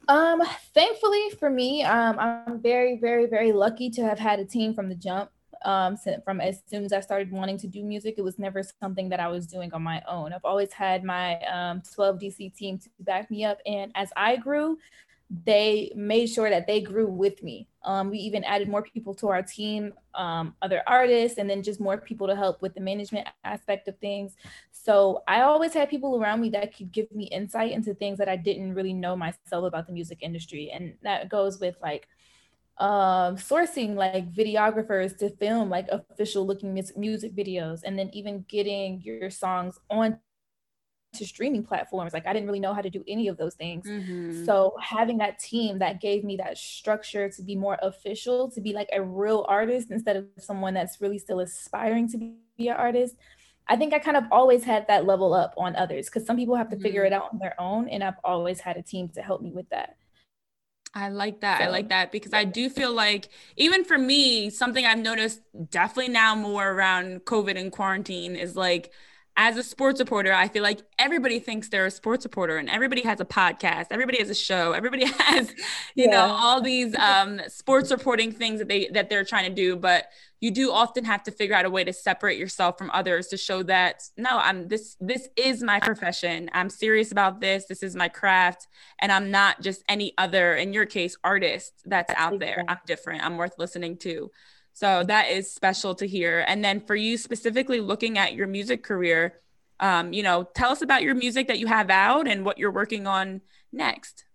Um 0.07 0.41
thankfully 0.73 1.29
for 1.39 1.49
me 1.49 1.83
um 1.83 2.19
i'm 2.19 2.61
very 2.61 2.97
very 2.99 3.25
very 3.25 3.51
lucky 3.51 3.89
to 3.91 4.03
have 4.03 4.19
had 4.19 4.39
a 4.39 4.45
team 4.45 4.73
from 4.73 4.89
the 4.89 4.95
jump 4.95 5.31
um, 5.63 5.97
from 6.23 6.41
as 6.41 6.61
soon 6.67 6.83
as 6.83 6.93
I 6.93 6.99
started 6.99 7.31
wanting 7.31 7.57
to 7.59 7.67
do 7.67 7.83
music, 7.83 8.15
it 8.17 8.23
was 8.23 8.39
never 8.39 8.63
something 8.81 9.09
that 9.09 9.19
I 9.19 9.27
was 9.27 9.47
doing 9.47 9.73
on 9.73 9.83
my 9.83 10.01
own. 10.07 10.33
I've 10.33 10.45
always 10.45 10.71
had 10.73 11.03
my 11.03 11.39
um, 11.45 11.81
12 11.93 12.19
DC 12.19 12.55
team 12.55 12.77
to 12.79 12.89
back 12.99 13.29
me 13.31 13.45
up. 13.45 13.59
And 13.65 13.91
as 13.95 14.11
I 14.15 14.37
grew, 14.37 14.77
they 15.43 15.91
made 15.95 16.27
sure 16.27 16.49
that 16.49 16.67
they 16.67 16.81
grew 16.81 17.07
with 17.07 17.41
me. 17.41 17.67
Um, 17.83 18.11
we 18.11 18.19
even 18.19 18.43
added 18.43 18.69
more 18.69 18.83
people 18.83 19.13
to 19.15 19.29
our 19.29 19.41
team, 19.41 19.93
um, 20.13 20.55
other 20.61 20.83
artists, 20.85 21.39
and 21.39 21.49
then 21.49 21.63
just 21.63 21.79
more 21.79 21.97
people 21.97 22.27
to 22.27 22.35
help 22.35 22.61
with 22.61 22.75
the 22.75 22.81
management 22.81 23.27
aspect 23.43 23.87
of 23.87 23.97
things. 23.97 24.35
So 24.71 25.23
I 25.27 25.41
always 25.41 25.73
had 25.73 25.89
people 25.89 26.21
around 26.21 26.41
me 26.41 26.49
that 26.51 26.75
could 26.75 26.91
give 26.91 27.11
me 27.11 27.25
insight 27.25 27.71
into 27.71 27.95
things 27.95 28.19
that 28.19 28.29
I 28.29 28.35
didn't 28.35 28.75
really 28.75 28.93
know 28.93 29.15
myself 29.15 29.65
about 29.65 29.87
the 29.87 29.93
music 29.93 30.19
industry. 30.21 30.71
And 30.71 30.93
that 31.01 31.29
goes 31.29 31.59
with 31.59 31.75
like 31.81 32.07
um, 32.77 33.37
sourcing 33.37 33.95
like 33.95 34.33
videographers 34.33 35.17
to 35.17 35.29
film 35.37 35.69
like 35.69 35.87
official 35.89 36.45
looking 36.45 36.73
music 36.97 37.33
videos 37.33 37.81
and 37.85 37.97
then 37.97 38.09
even 38.11 38.43
getting 38.49 39.01
your 39.01 39.29
songs 39.29 39.79
on 39.89 40.19
to 41.13 41.25
streaming 41.25 41.63
platforms 41.63 42.11
like 42.11 42.27
i 42.27 42.33
didn't 42.33 42.47
really 42.47 42.59
know 42.59 42.73
how 42.73 42.81
to 42.81 42.89
do 42.89 43.01
any 43.07 43.29
of 43.29 43.37
those 43.37 43.55
things 43.55 43.87
mm-hmm. 43.87 44.43
so 44.43 44.73
having 44.81 45.17
that 45.17 45.39
team 45.39 45.79
that 45.79 46.01
gave 46.01 46.25
me 46.25 46.35
that 46.35 46.57
structure 46.57 47.29
to 47.29 47.41
be 47.41 47.55
more 47.55 47.77
official 47.81 48.51
to 48.51 48.59
be 48.59 48.73
like 48.73 48.89
a 48.91 49.01
real 49.01 49.45
artist 49.47 49.91
instead 49.91 50.17
of 50.17 50.25
someone 50.37 50.73
that's 50.73 50.99
really 50.99 51.17
still 51.17 51.39
aspiring 51.39 52.09
to 52.09 52.17
be 52.57 52.67
an 52.67 52.75
artist 52.75 53.15
i 53.69 53.77
think 53.77 53.93
i 53.93 53.99
kind 53.99 54.17
of 54.17 54.25
always 54.29 54.65
had 54.65 54.85
that 54.89 55.05
level 55.05 55.33
up 55.33 55.53
on 55.55 55.73
others 55.77 56.07
because 56.07 56.25
some 56.25 56.35
people 56.35 56.55
have 56.55 56.69
to 56.69 56.75
mm-hmm. 56.75 56.83
figure 56.83 57.05
it 57.05 57.13
out 57.13 57.29
on 57.31 57.39
their 57.39 57.55
own 57.57 57.87
and 57.87 58.03
i've 58.03 58.19
always 58.25 58.59
had 58.59 58.75
a 58.75 58.83
team 58.83 59.07
to 59.07 59.21
help 59.21 59.41
me 59.41 59.51
with 59.51 59.69
that 59.69 59.95
I 60.95 61.09
like 61.09 61.41
that. 61.41 61.59
So, 61.59 61.65
I 61.65 61.67
like 61.67 61.89
that 61.89 62.11
because 62.13 62.33
I 62.33 62.45
do 62.45 62.69
feel 62.69 62.93
like 62.93 63.27
even 63.57 63.83
for 63.83 63.97
me, 63.97 64.49
something 64.49 64.85
I've 64.85 64.97
noticed 64.97 65.41
definitely 65.69 66.13
now 66.13 66.35
more 66.35 66.71
around 66.71 67.25
COVID 67.25 67.59
and 67.59 67.69
quarantine 67.69 68.37
is 68.37 68.55
like 68.55 68.91
as 69.37 69.57
a 69.57 69.63
sports 69.63 69.99
reporter, 69.99 70.31
I 70.31 70.47
feel 70.47 70.63
like 70.63 70.79
everybody 70.97 71.39
thinks 71.39 71.67
they're 71.67 71.85
a 71.85 71.91
sports 71.91 72.23
reporter 72.23 72.55
and 72.55 72.69
everybody 72.69 73.01
has 73.01 73.19
a 73.19 73.25
podcast, 73.25 73.87
everybody 73.91 74.19
has 74.19 74.29
a 74.29 74.35
show, 74.35 74.71
everybody 74.71 75.05
has, 75.19 75.49
you 75.95 76.05
yeah. 76.05 76.11
know, 76.11 76.27
all 76.27 76.61
these 76.61 76.95
um, 76.95 77.41
sports 77.49 77.91
reporting 77.91 78.31
things 78.31 78.59
that 78.59 78.69
they 78.69 78.87
that 78.93 79.09
they're 79.09 79.25
trying 79.25 79.49
to 79.49 79.53
do. 79.53 79.75
But 79.75 80.05
you 80.45 80.51
do 80.51 80.71
often 80.71 81.03
have 81.03 81.23
to 81.23 81.31
figure 81.31 81.55
out 81.55 81.65
a 81.65 81.69
way 81.71 81.83
to 81.83 81.91
separate 81.91 82.37
yourself 82.37 82.77
from 82.77 82.91
others 82.93 83.25
to 83.29 83.35
show 83.35 83.63
that 83.63 84.03
no, 84.15 84.29
I'm 84.37 84.67
this 84.67 84.95
this 84.99 85.27
is 85.35 85.63
my 85.63 85.79
profession. 85.79 86.51
I'm 86.53 86.69
serious 86.69 87.11
about 87.11 87.41
this. 87.41 87.65
This 87.65 87.81
is 87.81 87.95
my 87.95 88.09
craft. 88.09 88.67
And 88.99 89.11
I'm 89.11 89.31
not 89.31 89.59
just 89.61 89.83
any 89.89 90.13
other, 90.19 90.53
in 90.53 90.71
your 90.71 90.85
case, 90.85 91.17
artist 91.23 91.73
that's 91.85 92.13
out 92.15 92.37
there. 92.37 92.63
I'm 92.67 92.77
different. 92.85 93.25
I'm 93.25 93.37
worth 93.37 93.53
listening 93.57 93.97
to. 94.05 94.29
So 94.73 95.03
that 95.05 95.31
is 95.31 95.51
special 95.51 95.95
to 95.95 96.05
hear. 96.05 96.45
And 96.47 96.63
then 96.63 96.79
for 96.79 96.95
you 96.95 97.17
specifically 97.17 97.79
looking 97.79 98.19
at 98.19 98.35
your 98.35 98.45
music 98.45 98.83
career, 98.83 99.39
um, 99.79 100.13
you 100.13 100.21
know, 100.21 100.47
tell 100.53 100.71
us 100.71 100.83
about 100.83 101.01
your 101.01 101.15
music 101.15 101.47
that 101.47 101.57
you 101.57 101.65
have 101.65 101.89
out 101.89 102.27
and 102.27 102.45
what 102.45 102.59
you're 102.59 102.71
working 102.71 103.07
on 103.07 103.41
next. 103.73 104.25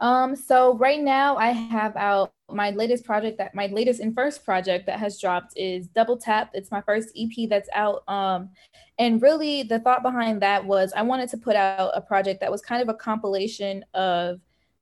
Um, 0.00 0.34
so 0.34 0.74
right 0.76 1.00
now 1.00 1.36
I 1.36 1.50
have 1.50 1.94
out 1.96 2.32
my 2.52 2.70
latest 2.70 3.04
project 3.04 3.38
that 3.38 3.54
my 3.54 3.66
latest 3.66 4.00
and 4.00 4.14
first 4.14 4.44
project 4.44 4.86
that 4.86 4.98
has 4.98 5.20
dropped 5.20 5.52
is 5.56 5.86
Double 5.88 6.16
Tap. 6.16 6.50
It's 6.54 6.70
my 6.70 6.80
first 6.80 7.10
EP 7.16 7.48
that's 7.48 7.68
out. 7.74 8.02
Um, 8.08 8.50
and 8.98 9.20
really 9.22 9.62
the 9.62 9.78
thought 9.78 10.02
behind 10.02 10.42
that 10.42 10.64
was 10.64 10.92
I 10.94 11.02
wanted 11.02 11.28
to 11.30 11.36
put 11.36 11.56
out 11.56 11.92
a 11.94 12.00
project 12.00 12.40
that 12.40 12.50
was 12.50 12.60
kind 12.60 12.82
of 12.82 12.88
a 12.88 12.94
compilation 12.94 13.84
of 13.94 14.40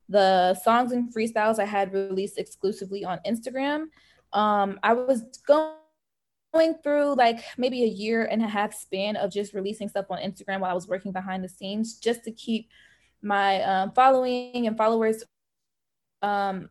the 0.08 0.54
songs 0.54 0.92
and 0.92 1.12
freestyles 1.14 1.58
I 1.58 1.64
had 1.66 1.92
released 1.92 2.38
exclusively 2.38 3.04
on 3.04 3.20
Instagram 3.26 3.86
um, 4.32 4.78
I 4.82 4.92
was 4.92 5.22
going 5.46 5.74
going 6.54 6.74
through 6.82 7.14
like 7.14 7.40
maybe 7.58 7.84
a 7.84 7.86
year 7.86 8.24
and 8.24 8.42
a 8.42 8.46
half 8.46 8.74
span 8.74 9.16
of 9.16 9.30
just 9.30 9.52
releasing 9.52 9.86
stuff 9.86 10.06
on 10.08 10.18
Instagram 10.18 10.60
while 10.60 10.70
I 10.70 10.74
was 10.74 10.88
working 10.88 11.12
behind 11.12 11.44
the 11.44 11.48
scenes 11.48 11.98
just 11.98 12.24
to 12.24 12.32
keep 12.32 12.70
my 13.20 13.62
um, 13.62 13.92
following 13.92 14.66
and 14.66 14.76
followers 14.76 15.24
um, 16.22 16.70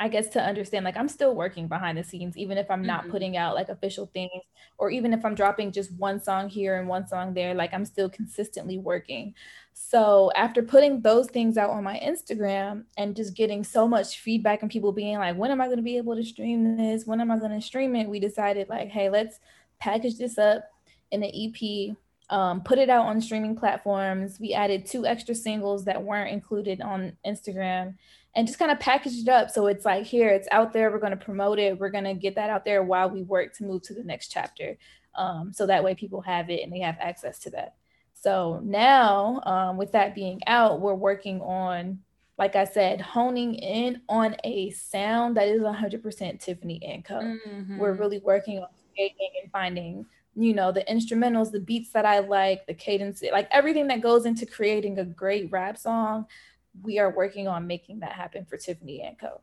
I 0.00 0.08
guess 0.08 0.28
to 0.30 0.42
understand 0.42 0.86
like 0.86 0.96
I'm 0.96 1.08
still 1.08 1.34
working 1.34 1.68
behind 1.68 1.98
the 1.98 2.02
scenes, 2.02 2.38
even 2.38 2.56
if 2.56 2.70
I'm 2.70 2.80
not 2.80 3.02
mm-hmm. 3.02 3.10
putting 3.10 3.36
out 3.36 3.54
like 3.54 3.68
official 3.68 4.06
things, 4.14 4.42
or 4.78 4.90
even 4.90 5.12
if 5.12 5.26
I'm 5.26 5.34
dropping 5.34 5.72
just 5.72 5.92
one 5.92 6.18
song 6.18 6.48
here 6.48 6.78
and 6.78 6.88
one 6.88 7.06
song 7.06 7.34
there, 7.34 7.52
like 7.52 7.74
I'm 7.74 7.84
still 7.84 8.08
consistently 8.08 8.78
working. 8.78 9.34
So 9.74 10.32
after 10.34 10.62
putting 10.62 11.02
those 11.02 11.28
things 11.28 11.58
out 11.58 11.68
on 11.68 11.84
my 11.84 12.00
Instagram 12.02 12.84
and 12.96 13.14
just 13.14 13.36
getting 13.36 13.62
so 13.62 13.86
much 13.86 14.20
feedback 14.20 14.62
and 14.62 14.70
people 14.70 14.90
being 14.90 15.18
like, 15.18 15.36
when 15.36 15.50
am 15.50 15.60
I 15.60 15.66
going 15.66 15.76
to 15.76 15.82
be 15.82 15.98
able 15.98 16.16
to 16.16 16.24
stream 16.24 16.78
this? 16.78 17.06
When 17.06 17.20
am 17.20 17.30
I 17.30 17.38
going 17.38 17.52
to 17.52 17.60
stream 17.60 17.94
it? 17.94 18.08
We 18.08 18.20
decided 18.20 18.70
like, 18.70 18.88
hey, 18.88 19.10
let's 19.10 19.38
package 19.80 20.16
this 20.16 20.38
up 20.38 20.64
in 21.10 21.22
an 21.22 21.30
EP 21.34 21.94
um, 22.30 22.60
put 22.62 22.78
it 22.78 22.88
out 22.88 23.06
on 23.06 23.20
streaming 23.20 23.56
platforms. 23.56 24.38
We 24.40 24.54
added 24.54 24.86
two 24.86 25.04
extra 25.04 25.34
singles 25.34 25.84
that 25.84 26.02
weren't 26.02 26.30
included 26.30 26.80
on 26.80 27.16
Instagram 27.26 27.96
and 28.34 28.46
just 28.46 28.58
kind 28.58 28.70
of 28.70 28.78
package 28.78 29.18
it 29.18 29.28
up. 29.28 29.50
So 29.50 29.66
it's 29.66 29.84
like, 29.84 30.04
here, 30.04 30.28
it's 30.28 30.48
out 30.52 30.72
there. 30.72 30.90
We're 30.90 31.00
going 31.00 31.16
to 31.18 31.24
promote 31.24 31.58
it. 31.58 31.78
We're 31.78 31.90
going 31.90 32.04
to 32.04 32.14
get 32.14 32.36
that 32.36 32.50
out 32.50 32.64
there 32.64 32.82
while 32.82 33.10
we 33.10 33.22
work 33.22 33.54
to 33.56 33.64
move 33.64 33.82
to 33.82 33.94
the 33.94 34.04
next 34.04 34.28
chapter. 34.28 34.76
Um, 35.16 35.52
so 35.52 35.66
that 35.66 35.82
way 35.82 35.94
people 35.94 36.20
have 36.20 36.50
it 36.50 36.62
and 36.62 36.72
they 36.72 36.80
have 36.80 36.96
access 37.00 37.38
to 37.40 37.50
that. 37.50 37.74
So 38.14 38.60
now, 38.62 39.40
um, 39.46 39.76
with 39.76 39.92
that 39.92 40.14
being 40.14 40.40
out, 40.46 40.80
we're 40.80 40.94
working 40.94 41.40
on, 41.40 42.00
like 42.38 42.54
I 42.54 42.64
said, 42.64 43.00
honing 43.00 43.54
in 43.54 44.02
on 44.08 44.36
a 44.44 44.70
sound 44.70 45.36
that 45.36 45.48
is 45.48 45.62
100% 45.62 46.02
Typhanie 46.02 46.80
and 46.86 47.04
Co. 47.04 47.16
Mm-hmm. 47.16 47.78
We're 47.78 47.94
really 47.94 48.18
working 48.20 48.58
on 48.58 48.68
creating 48.94 49.30
and 49.42 49.50
finding 49.50 50.06
you 50.36 50.54
know 50.54 50.70
the 50.70 50.84
instrumentals 50.84 51.50
the 51.50 51.58
beats 51.58 51.90
that 51.90 52.06
i 52.06 52.20
like 52.20 52.64
the 52.66 52.74
cadence 52.74 53.22
like 53.32 53.48
everything 53.50 53.88
that 53.88 54.00
goes 54.00 54.26
into 54.26 54.46
creating 54.46 54.98
a 54.98 55.04
great 55.04 55.50
rap 55.50 55.76
song 55.76 56.24
we 56.82 56.98
are 56.98 57.10
working 57.10 57.48
on 57.48 57.66
making 57.66 58.00
that 58.00 58.12
happen 58.12 58.44
for 58.44 58.56
typhanie 58.56 59.06
and 59.06 59.18
co 59.18 59.40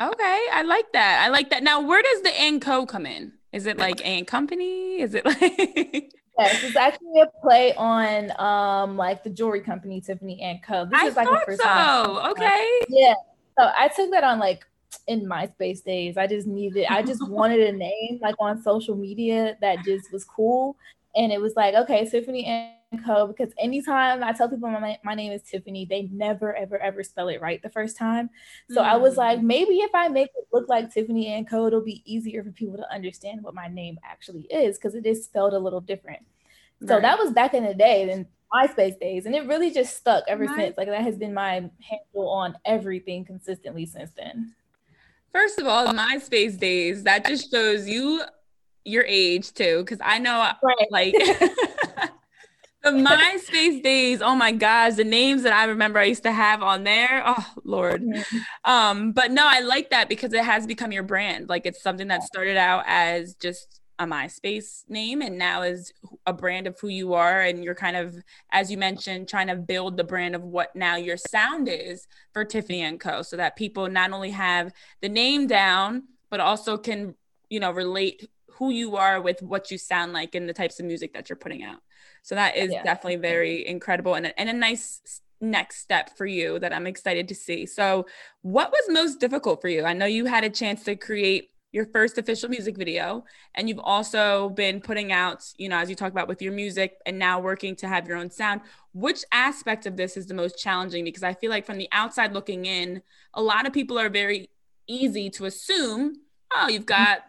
okay 0.00 0.40
i 0.52 0.62
like 0.66 0.92
that 0.92 1.22
i 1.24 1.28
like 1.28 1.50
that 1.50 1.62
now 1.62 1.80
where 1.80 2.02
does 2.02 2.22
the 2.22 2.40
and 2.40 2.60
co 2.60 2.84
come 2.86 3.06
in 3.06 3.32
is 3.52 3.66
it 3.66 3.78
like 3.78 4.04
and 4.04 4.26
company 4.26 5.00
is 5.00 5.14
it 5.14 5.24
like 5.24 6.12
Yes, 6.38 6.64
it's 6.64 6.76
actually 6.76 7.20
a 7.22 7.40
play 7.40 7.74
on 7.76 8.30
um 8.38 8.98
like 8.98 9.24
the 9.24 9.30
jewelry 9.30 9.62
company 9.62 10.02
Tiffany 10.02 10.42
and 10.42 10.62
Co. 10.62 10.84
This 10.84 11.00
I 11.00 11.06
is 11.06 11.16
like 11.16 11.28
the 11.28 11.40
first 11.46 11.62
so. 11.62 11.66
Time. 11.66 12.30
Okay. 12.32 12.80
Yeah. 12.90 13.14
So 13.58 13.70
I 13.76 13.88
took 13.88 14.10
that 14.10 14.22
on 14.22 14.38
like 14.38 14.66
in 15.06 15.26
MySpace 15.26 15.82
days. 15.84 16.16
I 16.16 16.26
just 16.26 16.46
needed, 16.46 16.86
I 16.90 17.02
just 17.02 17.26
wanted 17.28 17.60
a 17.60 17.72
name 17.72 18.18
like 18.20 18.34
on 18.38 18.62
social 18.62 18.96
media 18.96 19.56
that 19.60 19.84
just 19.84 20.12
was 20.12 20.24
cool. 20.24 20.76
And 21.14 21.32
it 21.32 21.40
was 21.40 21.54
like, 21.56 21.74
okay, 21.74 22.04
Typhanie 22.04 22.46
and 22.46 22.75
Co. 23.04 23.26
Because 23.26 23.52
anytime 23.58 24.22
I 24.22 24.32
tell 24.32 24.48
people 24.48 24.70
my, 24.70 24.98
my 25.04 25.14
name 25.14 25.32
is 25.32 25.42
Typhanie, 25.42 25.88
they 25.88 26.08
never, 26.12 26.54
ever, 26.54 26.78
ever 26.78 27.02
spell 27.02 27.28
it 27.28 27.40
right 27.40 27.62
the 27.62 27.70
first 27.70 27.96
time. 27.96 28.30
So 28.70 28.80
mm. 28.80 28.84
I 28.84 28.96
was 28.96 29.16
like, 29.16 29.40
mm. 29.40 29.44
maybe 29.44 29.78
if 29.78 29.94
I 29.94 30.08
make 30.08 30.30
it 30.36 30.46
look 30.52 30.68
like 30.68 30.92
Tiffany 30.92 31.28
and 31.28 31.48
Co., 31.48 31.66
it'll 31.66 31.80
be 31.80 32.02
easier 32.04 32.42
for 32.44 32.52
people 32.52 32.76
to 32.76 32.92
understand 32.92 33.42
what 33.42 33.54
my 33.54 33.68
name 33.68 33.98
actually 34.04 34.42
is 34.42 34.78
because 34.78 34.94
it 34.94 35.06
is 35.06 35.24
spelled 35.24 35.52
a 35.52 35.58
little 35.58 35.80
different. 35.80 36.20
Right. 36.80 36.88
So 36.88 37.00
that 37.00 37.18
was 37.18 37.32
back 37.32 37.54
in 37.54 37.64
the 37.64 37.74
day, 37.74 38.10
in 38.10 38.26
MySpace 38.54 38.98
days, 39.00 39.26
and 39.26 39.34
it 39.34 39.46
really 39.46 39.70
just 39.70 39.96
stuck 39.96 40.24
ever 40.28 40.44
my- 40.44 40.56
since. 40.56 40.76
Like 40.76 40.88
that 40.88 41.02
has 41.02 41.16
been 41.16 41.34
my 41.34 41.68
handle 41.80 42.28
on 42.28 42.56
everything 42.64 43.24
consistently 43.24 43.86
since 43.86 44.10
then. 44.16 44.54
First 45.32 45.58
of 45.58 45.66
all, 45.66 45.86
MySpace 45.88 46.58
days, 46.58 47.02
that 47.02 47.26
just 47.26 47.50
shows 47.50 47.86
you 47.86 48.22
your 48.84 49.04
age 49.06 49.52
too. 49.52 49.84
Cause 49.86 49.98
I 50.02 50.18
know 50.18 50.52
right. 50.62 50.86
like 50.90 51.14
the 52.86 52.92
MySpace 52.92 53.82
days, 53.82 54.22
oh 54.22 54.36
my 54.36 54.52
gosh, 54.52 54.94
the 54.94 55.04
names 55.04 55.42
that 55.42 55.52
I 55.52 55.64
remember 55.64 55.98
I 55.98 56.04
used 56.04 56.22
to 56.22 56.32
have 56.32 56.62
on 56.62 56.84
there. 56.84 57.22
Oh 57.26 57.46
Lord. 57.64 58.04
Um, 58.64 59.12
but 59.12 59.32
no, 59.32 59.42
I 59.44 59.60
like 59.60 59.90
that 59.90 60.08
because 60.08 60.32
it 60.32 60.44
has 60.44 60.66
become 60.66 60.92
your 60.92 61.02
brand. 61.02 61.48
Like 61.48 61.66
it's 61.66 61.82
something 61.82 62.08
that 62.08 62.22
started 62.22 62.56
out 62.56 62.84
as 62.86 63.34
just 63.34 63.80
a 63.98 64.06
MySpace 64.06 64.84
name 64.88 65.22
and 65.22 65.38
now 65.38 65.62
is 65.62 65.92
a 66.26 66.32
brand 66.32 66.66
of 66.66 66.78
who 66.78 66.88
you 66.88 67.14
are. 67.14 67.40
And 67.40 67.64
you're 67.64 67.74
kind 67.74 67.96
of, 67.96 68.16
as 68.52 68.70
you 68.70 68.78
mentioned, 68.78 69.28
trying 69.28 69.48
to 69.48 69.56
build 69.56 69.96
the 69.96 70.04
brand 70.04 70.36
of 70.36 70.42
what 70.44 70.76
now 70.76 70.96
your 70.96 71.16
sound 71.16 71.68
is 71.68 72.06
for 72.32 72.44
Typhanie 72.44 72.82
and 72.82 73.00
Co. 73.00 73.22
So 73.22 73.36
that 73.36 73.56
people 73.56 73.88
not 73.88 74.12
only 74.12 74.30
have 74.30 74.72
the 75.00 75.08
name 75.08 75.46
down, 75.46 76.04
but 76.30 76.40
also 76.40 76.76
can, 76.76 77.14
you 77.48 77.58
know, 77.58 77.72
relate 77.72 78.28
who 78.50 78.70
you 78.70 78.96
are 78.96 79.20
with 79.20 79.42
what 79.42 79.70
you 79.70 79.78
sound 79.78 80.12
like 80.12 80.34
and 80.34 80.48
the 80.48 80.54
types 80.54 80.78
of 80.80 80.86
music 80.86 81.12
that 81.14 81.28
you're 81.28 81.36
putting 81.36 81.62
out. 81.62 81.80
So 82.26 82.34
that 82.34 82.56
is 82.56 82.72
yeah. 82.72 82.82
definitely 82.82 83.16
very 83.16 83.64
incredible 83.64 84.14
and 84.14 84.26
a, 84.26 84.40
and 84.40 84.48
a 84.48 84.52
nice 84.52 85.20
next 85.40 85.76
step 85.76 86.16
for 86.16 86.26
you 86.26 86.58
that 86.58 86.72
I'm 86.72 86.88
excited 86.88 87.28
to 87.28 87.36
see. 87.36 87.66
So, 87.66 88.06
what 88.42 88.72
was 88.72 88.82
most 88.88 89.20
difficult 89.20 89.62
for 89.62 89.68
you? 89.68 89.84
I 89.84 89.92
know 89.92 90.06
you 90.06 90.24
had 90.24 90.42
a 90.42 90.50
chance 90.50 90.82
to 90.84 90.96
create 90.96 91.50
your 91.70 91.86
first 91.86 92.18
official 92.18 92.48
music 92.48 92.76
video 92.76 93.24
and 93.54 93.68
you've 93.68 93.78
also 93.78 94.48
been 94.50 94.80
putting 94.80 95.12
out 95.12 95.44
you 95.56 95.68
know 95.68 95.76
as 95.78 95.88
you 95.88 95.94
talk 95.94 96.10
about 96.10 96.26
with 96.26 96.40
your 96.40 96.52
music 96.52 96.96
and 97.06 97.16
now 97.18 97.38
working 97.38 97.76
to 97.76 97.86
have 97.86 98.08
your 98.08 98.16
own 98.16 98.30
sound 98.30 98.62
which 98.94 99.24
aspect 99.30 99.84
of 99.84 99.96
this 99.96 100.16
is 100.16 100.26
the 100.26 100.32
most 100.32 100.58
challenging 100.58 101.04
because 101.04 101.24
i 101.24 101.34
feel 101.34 101.50
like 101.50 101.66
from 101.66 101.76
the 101.76 101.88
outside 101.92 102.32
looking 102.32 102.64
in 102.64 103.02
a 103.34 103.42
lot 103.42 103.66
of 103.66 103.74
people 103.74 103.98
are 103.98 104.08
very 104.08 104.48
easy 104.86 105.28
to 105.28 105.44
assume 105.44 106.14
oh 106.54 106.68
you've 106.68 106.86
mm-hmm. 106.86 107.02
got 107.02 107.24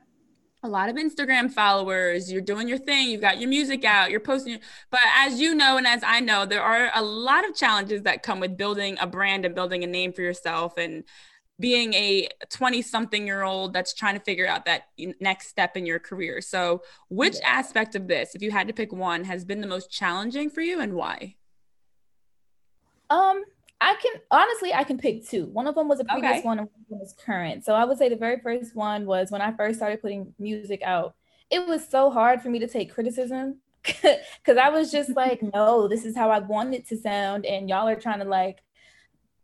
a 0.67 0.69
lot 0.69 0.89
of 0.89 0.95
instagram 0.97 1.49
followers 1.49 2.31
you're 2.31 2.41
doing 2.41 2.67
your 2.67 2.77
thing 2.77 3.09
you've 3.09 3.21
got 3.21 3.39
your 3.39 3.49
music 3.49 3.85
out 3.85 4.11
you're 4.11 4.19
posting 4.19 4.59
but 4.91 4.99
as 5.15 5.39
you 5.39 5.55
know 5.55 5.77
and 5.77 5.87
as 5.87 6.03
i 6.03 6.19
know 6.19 6.45
there 6.45 6.61
are 6.61 6.91
a 6.93 7.01
lot 7.01 7.47
of 7.47 7.55
challenges 7.55 8.03
that 8.03 8.21
come 8.21 8.39
with 8.39 8.57
building 8.57 8.97
a 8.99 9.07
brand 9.07 9.45
and 9.45 9.55
building 9.55 9.83
a 9.83 9.87
name 9.87 10.11
for 10.11 10.21
yourself 10.21 10.77
and 10.77 11.03
being 11.59 11.93
a 11.93 12.27
20 12.49 12.81
something 12.81 13.25
year 13.25 13.43
old 13.43 13.73
that's 13.73 13.93
trying 13.93 14.13
to 14.13 14.23
figure 14.23 14.47
out 14.47 14.65
that 14.65 14.83
next 15.19 15.47
step 15.47 15.75
in 15.75 15.85
your 15.85 15.99
career. 15.99 16.39
So, 16.41 16.83
which 17.09 17.37
yeah. 17.39 17.49
aspect 17.49 17.95
of 17.95 18.07
this, 18.07 18.35
if 18.35 18.41
you 18.41 18.51
had 18.51 18.67
to 18.67 18.73
pick 18.73 18.93
one, 18.93 19.23
has 19.23 19.43
been 19.43 19.61
the 19.61 19.67
most 19.67 19.89
challenging 19.89 20.49
for 20.49 20.61
you 20.61 20.79
and 20.79 20.93
why? 20.93 21.35
Um, 23.09 23.43
I 23.79 23.95
can 24.01 24.21
honestly, 24.31 24.73
I 24.73 24.83
can 24.83 24.97
pick 24.97 25.27
two. 25.27 25.45
One 25.47 25.67
of 25.67 25.75
them 25.75 25.87
was 25.87 25.99
a 25.99 26.05
previous 26.05 26.39
okay. 26.39 26.41
one, 26.41 26.59
and 26.59 26.69
one 26.87 26.99
was 26.99 27.13
current. 27.13 27.63
So 27.63 27.73
I 27.73 27.85
would 27.85 27.97
say 27.97 28.09
the 28.09 28.15
very 28.15 28.39
first 28.39 28.75
one 28.75 29.05
was 29.05 29.29
when 29.29 29.41
I 29.41 29.51
first 29.55 29.77
started 29.77 30.01
putting 30.01 30.33
music 30.39 30.81
out. 30.83 31.15
It 31.49 31.65
was 31.67 31.87
so 31.87 32.09
hard 32.09 32.41
for 32.41 32.49
me 32.49 32.59
to 32.59 32.67
take 32.67 32.93
criticism 32.93 33.59
because 33.83 34.57
I 34.61 34.69
was 34.69 34.91
just 34.91 35.15
like, 35.15 35.41
no, 35.53 35.87
this 35.87 36.05
is 36.05 36.15
how 36.15 36.31
I 36.31 36.39
want 36.39 36.73
it 36.73 36.87
to 36.87 36.97
sound, 36.97 37.45
and 37.45 37.69
y'all 37.69 37.87
are 37.87 37.95
trying 37.95 38.19
to 38.19 38.25
like 38.25 38.63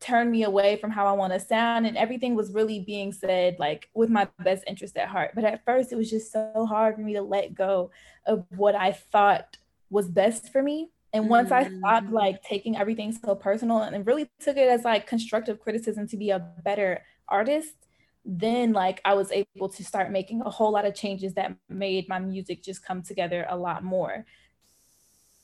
turn 0.04 0.30
me 0.30 0.44
away 0.44 0.76
from 0.76 0.92
how 0.92 1.08
I 1.08 1.14
want 1.14 1.32
to 1.32 1.40
sound. 1.40 1.88
And 1.88 1.96
everything 1.96 2.36
was 2.36 2.52
really 2.52 2.82
being 2.82 3.14
said 3.14 3.58
like 3.58 3.90
with 3.94 4.10
my 4.10 4.28
best 4.44 4.64
interest 4.68 4.98
at 4.98 5.08
heart. 5.08 5.32
But 5.34 5.46
at 5.46 5.64
first, 5.64 5.92
it 5.92 5.96
was 5.96 6.10
just 6.10 6.32
so 6.32 6.66
hard 6.68 6.96
for 6.96 7.02
me 7.02 7.14
to 7.14 7.22
let 7.22 7.54
go 7.54 7.92
of 8.26 8.46
what 8.50 8.76
I 8.76 8.92
thought 8.92 9.58
was 9.90 10.10
best 10.10 10.52
for 10.52 10.62
me. 10.62 10.90
And 11.14 11.30
once 11.30 11.52
mm-hmm. 11.52 11.76
I 11.76 11.80
stopped 11.80 12.08
mm. 12.08 12.14
like 12.14 12.44
taking 12.44 12.76
everything 12.76 13.12
so 13.12 13.36
personal 13.36 13.80
and 13.80 14.06
really 14.06 14.30
took 14.40 14.58
it 14.58 14.68
as 14.68 14.84
like 14.84 15.06
constructive 15.06 15.60
criticism 15.60 16.08
to 16.08 16.18
be 16.18 16.32
a 16.32 16.40
better 16.64 17.04
artist, 17.28 17.76
then 18.26 18.74
like 18.74 19.00
I 19.06 19.14
was 19.14 19.32
able 19.32 19.70
to 19.70 19.84
start 19.84 20.12
making 20.12 20.42
a 20.42 20.50
whole 20.50 20.72
lot 20.72 20.86
of 20.86 20.96
changes 20.96 21.36
that 21.36 21.56
made 21.70 22.10
my 22.10 22.18
music 22.18 22.64
just 22.64 22.84
come 22.84 23.04
together 23.04 23.46
a 23.48 23.56
lot 23.56 23.84
more. 23.84 24.26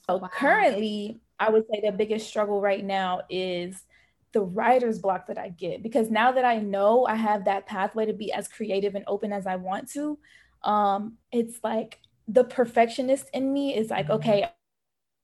So 0.08 0.18
wow. 0.18 0.30
currently, 0.34 1.20
I 1.40 1.52
would 1.52 1.66
say 1.72 1.82
the 1.82 1.92
biggest 1.92 2.28
struggle 2.28 2.62
right 2.62 2.84
now 2.84 3.22
is 3.30 3.84
the 4.32 4.42
writer's 4.42 5.00
block 5.00 5.28
that 5.28 5.38
I 5.38 5.50
get 5.50 5.84
because 5.84 6.10
now 6.10 6.32
that 6.32 6.46
I 6.46 6.58
know 6.58 7.06
I 7.06 7.16
have 7.16 7.46
that 7.46 7.68
pathway 7.68 8.08
to 8.08 8.14
be 8.14 8.32
as 8.32 8.48
creative 8.48 8.96
and 8.96 9.04
open 9.08 9.32
as 9.32 9.46
I 9.46 9.56
want 9.58 9.90
to, 9.92 10.18
um, 10.64 11.18
it's 11.32 11.60
like 11.64 12.00
the 12.28 12.44
perfectionist 12.44 13.30
in 13.34 13.52
me 13.54 13.76
is 13.76 13.90
like, 13.90 14.10
okay, 14.10 14.50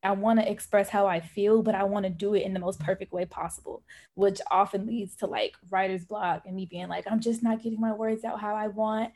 I 0.05 0.11
want 0.11 0.39
to 0.39 0.49
express 0.49 0.87
how 0.87 1.07
I 1.07 1.19
feel, 1.19 1.63
but 1.63 1.73
I 1.73 1.83
want 1.83 2.05
to 2.05 2.11
do 2.11 2.35
it 2.35 2.43
in 2.43 2.53
the 2.53 2.59
most 2.59 2.79
perfect 2.79 3.11
way 3.11 3.25
possible, 3.25 3.81
which 4.13 4.39
often 4.51 4.85
leads 4.85 5.15
to 5.17 5.25
like 5.25 5.55
writer's 5.71 6.05
block 6.05 6.43
and 6.45 6.55
me 6.55 6.67
being 6.67 6.87
like, 6.87 7.05
I'm 7.09 7.19
just 7.19 7.41
not 7.41 7.63
getting 7.63 7.81
my 7.81 7.91
words 7.91 8.23
out 8.23 8.39
how 8.39 8.53
I 8.55 8.67
want. 8.67 9.13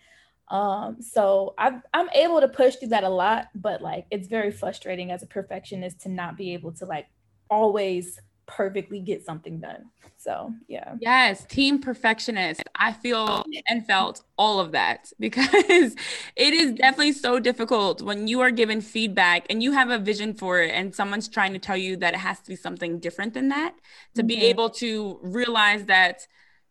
Um, 0.48 1.00
so 1.00 1.54
i 1.60 1.80
I'm 1.94 2.10
able 2.10 2.42
to 2.42 2.48
push 2.48 2.78
through 2.78 2.90
that 2.90 3.04
a 3.04 3.10
lot, 3.10 3.50
but 3.54 3.84
like 3.84 4.08
it's 4.10 4.28
very 4.28 4.50
frustrating 4.52 5.12
as 5.12 5.22
a 5.22 5.28
perfectionist 5.28 6.02
to 6.02 6.10
not 6.10 6.38
be 6.38 6.54
able 6.54 6.72
to 6.74 6.86
like 6.86 7.06
always 7.52 8.20
perfectly 8.50 9.00
get 9.00 9.24
something 9.24 9.60
done. 9.60 9.86
So, 10.18 10.54
yeah. 10.68 10.96
Yes, 11.00 11.46
team 11.46 11.80
perfectionist. 11.80 12.62
I 12.76 12.92
feel 12.92 13.46
and 13.70 13.86
felt 13.86 14.22
all 14.38 14.60
of 14.60 14.74
that 14.74 15.14
because 15.20 15.96
it 16.36 16.54
is 16.54 16.74
definitely 16.74 17.14
so 17.14 17.40
difficult 17.40 18.02
when 18.02 18.28
you 18.28 18.42
are 18.42 18.52
given 18.52 18.82
feedback 18.82 19.46
and 19.50 19.64
you 19.64 19.72
have 19.72 19.90
a 19.90 19.98
vision 19.98 20.34
for 20.34 20.62
it 20.62 20.72
and 20.72 20.94
someone's 20.94 21.30
trying 21.30 21.54
to 21.54 21.60
tell 21.60 21.78
you 21.78 21.96
that 21.98 22.14
it 22.14 22.20
has 22.20 22.40
to 22.42 22.50
be 22.50 22.56
something 22.56 23.00
different 23.00 23.34
than 23.34 23.50
that 23.50 23.76
to 24.16 24.22
mm-hmm. 24.22 24.28
be 24.28 24.42
able 24.42 24.70
to 24.70 25.20
realize 25.22 25.86
that 25.86 26.28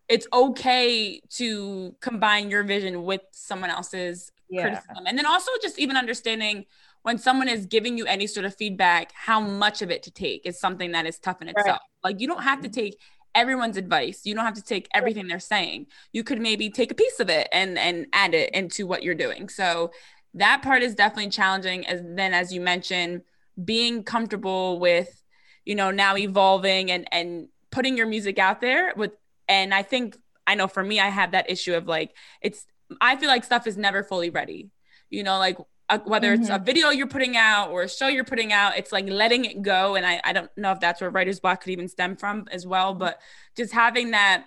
it's 0.08 0.26
okay 0.32 1.20
to 1.30 1.94
combine 2.00 2.50
your 2.50 2.64
vision 2.64 3.04
with 3.04 3.20
someone 3.30 3.70
else's 3.70 4.32
yeah. 4.50 4.62
criticism. 4.62 5.06
And 5.06 5.16
then 5.16 5.26
also 5.26 5.50
just 5.62 5.78
even 5.78 5.96
understanding 5.96 6.66
when 7.08 7.16
someone 7.16 7.48
is 7.48 7.64
giving 7.64 7.96
you 7.96 8.04
any 8.04 8.26
sort 8.26 8.44
of 8.44 8.54
feedback, 8.54 9.12
how 9.14 9.40
much 9.40 9.80
of 9.80 9.90
it 9.90 10.02
to 10.02 10.10
take 10.10 10.44
is 10.44 10.60
something 10.60 10.92
that 10.92 11.06
is 11.06 11.18
tough 11.18 11.40
in 11.40 11.48
itself. 11.48 11.66
Right. 12.04 12.10
Like 12.12 12.20
you 12.20 12.28
don't 12.28 12.42
have 12.42 12.60
to 12.60 12.68
take 12.68 13.00
everyone's 13.34 13.78
advice. 13.78 14.26
You 14.26 14.34
don't 14.34 14.44
have 14.44 14.56
to 14.56 14.62
take 14.62 14.88
everything 14.92 15.26
they're 15.26 15.40
saying. 15.40 15.86
You 16.12 16.22
could 16.22 16.38
maybe 16.38 16.68
take 16.68 16.92
a 16.92 16.94
piece 16.94 17.18
of 17.18 17.30
it 17.30 17.48
and 17.50 17.78
and 17.78 18.08
add 18.12 18.34
it 18.34 18.50
into 18.52 18.86
what 18.86 19.02
you're 19.02 19.14
doing. 19.14 19.48
So 19.48 19.90
that 20.34 20.60
part 20.60 20.82
is 20.82 20.94
definitely 20.94 21.30
challenging. 21.30 21.86
As 21.86 22.02
then, 22.04 22.34
as 22.34 22.52
you 22.52 22.60
mentioned, 22.60 23.22
being 23.64 24.02
comfortable 24.02 24.78
with, 24.78 25.24
you 25.64 25.76
know, 25.76 25.90
now 25.90 26.14
evolving 26.14 26.90
and 26.90 27.08
and 27.10 27.48
putting 27.70 27.96
your 27.96 28.06
music 28.06 28.38
out 28.38 28.60
there 28.60 28.92
with. 28.96 29.12
And 29.48 29.72
I 29.72 29.82
think 29.82 30.18
I 30.46 30.56
know 30.56 30.68
for 30.68 30.84
me, 30.84 31.00
I 31.00 31.08
have 31.08 31.30
that 31.30 31.50
issue 31.50 31.72
of 31.74 31.86
like 31.86 32.14
it's. 32.42 32.66
I 33.00 33.16
feel 33.16 33.28
like 33.28 33.44
stuff 33.44 33.66
is 33.66 33.78
never 33.78 34.02
fully 34.02 34.28
ready. 34.28 34.68
You 35.08 35.22
know, 35.22 35.38
like 35.38 35.56
uh, 35.90 35.98
whether 36.04 36.32
mm-hmm. 36.32 36.42
it's 36.42 36.50
a 36.50 36.54
mm-hmm. 36.54 36.64
video 36.64 36.90
you're 36.90 37.06
putting 37.06 37.36
out 37.36 37.70
or 37.70 37.82
a 37.82 37.88
show 37.88 38.08
you're 38.08 38.24
putting 38.24 38.52
out, 38.52 38.76
it's 38.76 38.92
like 38.92 39.08
letting 39.08 39.44
it 39.44 39.62
go. 39.62 39.94
And 39.94 40.04
I, 40.06 40.20
I 40.24 40.32
don't 40.32 40.50
know 40.56 40.72
if 40.72 40.80
that's 40.80 41.00
where 41.00 41.10
writer's 41.10 41.40
block 41.40 41.62
could 41.62 41.70
even 41.70 41.88
stem 41.88 42.16
from 42.16 42.46
as 42.50 42.66
well, 42.66 42.94
but 42.94 43.20
just 43.56 43.72
having 43.72 44.10
that 44.10 44.46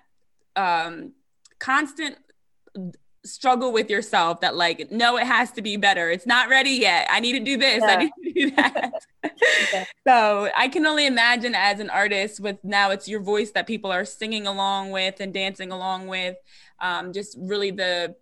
um, 0.55 1.13
constant 1.59 2.17
struggle 3.23 3.71
with 3.71 3.89
yourself 3.89 4.41
that 4.41 4.55
like 4.55 4.89
no 4.91 5.15
it 5.15 5.27
has 5.27 5.51
to 5.51 5.61
be 5.61 5.77
better 5.77 6.09
it's 6.09 6.25
not 6.25 6.49
ready 6.49 6.71
yet 6.71 7.07
i 7.11 7.19
need 7.19 7.33
to 7.33 7.39
do 7.39 7.55
this 7.55 7.79
yeah. 7.79 7.87
i 7.87 7.95
need 7.97 8.11
to 8.23 8.33
do 8.33 8.55
that 8.55 8.91
so 10.07 10.49
i 10.57 10.67
can 10.67 10.83
only 10.87 11.05
imagine 11.05 11.53
as 11.53 11.79
an 11.79 11.87
artist 11.91 12.39
with 12.39 12.57
now 12.63 12.89
it's 12.89 13.07
your 13.07 13.19
voice 13.19 13.51
that 13.51 13.67
people 13.67 13.91
are 13.91 14.05
singing 14.05 14.47
along 14.47 14.89
with 14.89 15.19
and 15.19 15.35
dancing 15.35 15.71
along 15.71 16.07
with 16.07 16.35
um, 16.79 17.13
just 17.13 17.37
really 17.39 17.69
the 17.69 18.15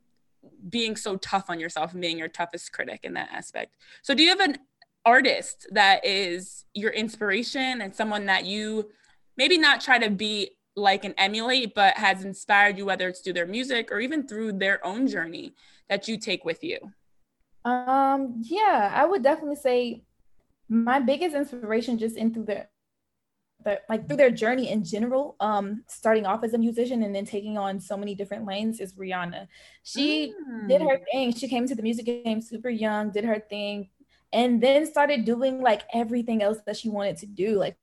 being 0.69 0.95
so 0.95 1.15
tough 1.17 1.49
on 1.49 1.59
yourself 1.59 1.93
and 1.93 2.01
being 2.01 2.17
your 2.17 2.27
toughest 2.27 2.71
critic 2.71 3.01
in 3.03 3.13
that 3.13 3.29
aspect. 3.31 3.75
So 4.01 4.13
do 4.13 4.23
you 4.23 4.29
have 4.29 4.39
an 4.39 4.57
artist 5.05 5.67
that 5.71 6.05
is 6.05 6.65
your 6.73 6.91
inspiration 6.91 7.81
and 7.81 7.95
someone 7.95 8.25
that 8.27 8.45
you 8.45 8.89
maybe 9.37 9.57
not 9.57 9.81
try 9.81 9.97
to 9.99 10.09
be 10.09 10.51
like 10.75 11.03
and 11.05 11.15
emulate, 11.17 11.73
but 11.75 11.97
has 11.97 12.23
inspired 12.23 12.77
you, 12.77 12.85
whether 12.85 13.07
it's 13.07 13.21
through 13.21 13.33
their 13.33 13.45
music 13.45 13.91
or 13.91 13.99
even 13.99 14.27
through 14.27 14.53
their 14.53 14.85
own 14.85 15.07
journey 15.07 15.53
that 15.89 16.07
you 16.07 16.17
take 16.17 16.45
with 16.45 16.63
you? 16.63 16.77
Um, 17.65 18.41
yeah, 18.41 18.91
I 18.93 19.05
would 19.05 19.23
definitely 19.23 19.57
say 19.57 20.03
my 20.69 20.99
biggest 20.99 21.35
inspiration 21.35 21.97
just 21.97 22.15
in 22.15 22.33
through 22.33 22.45
their 23.63 23.75
the, 23.75 23.81
like 23.89 24.07
through 24.07 24.17
their 24.17 24.31
journey 24.31 24.69
in 24.69 24.83
general, 24.83 25.35
um, 25.39 25.83
starting 25.87 26.25
off 26.25 26.43
as 26.43 26.53
a 26.53 26.57
musician 26.57 27.03
and 27.03 27.13
then 27.13 27.25
taking 27.25 27.57
on 27.57 27.79
so 27.79 27.97
many 27.97 28.15
different 28.15 28.45
lanes 28.45 28.79
is 28.79 28.93
Rihanna. 28.93 29.47
She 29.83 30.33
mm. 30.33 30.67
did 30.67 30.81
her 30.81 30.99
thing. 31.11 31.33
She 31.33 31.47
came 31.47 31.67
to 31.67 31.75
the 31.75 31.83
music 31.83 32.05
game 32.05 32.41
super 32.41 32.69
young, 32.69 33.11
did 33.11 33.25
her 33.25 33.39
thing, 33.39 33.89
and 34.31 34.61
then 34.61 34.85
started 34.85 35.25
doing 35.25 35.61
like 35.61 35.83
everything 35.93 36.41
else 36.41 36.59
that 36.65 36.77
she 36.77 36.89
wanted 36.89 37.17
to 37.17 37.25
do. 37.25 37.57
Like 37.57 37.77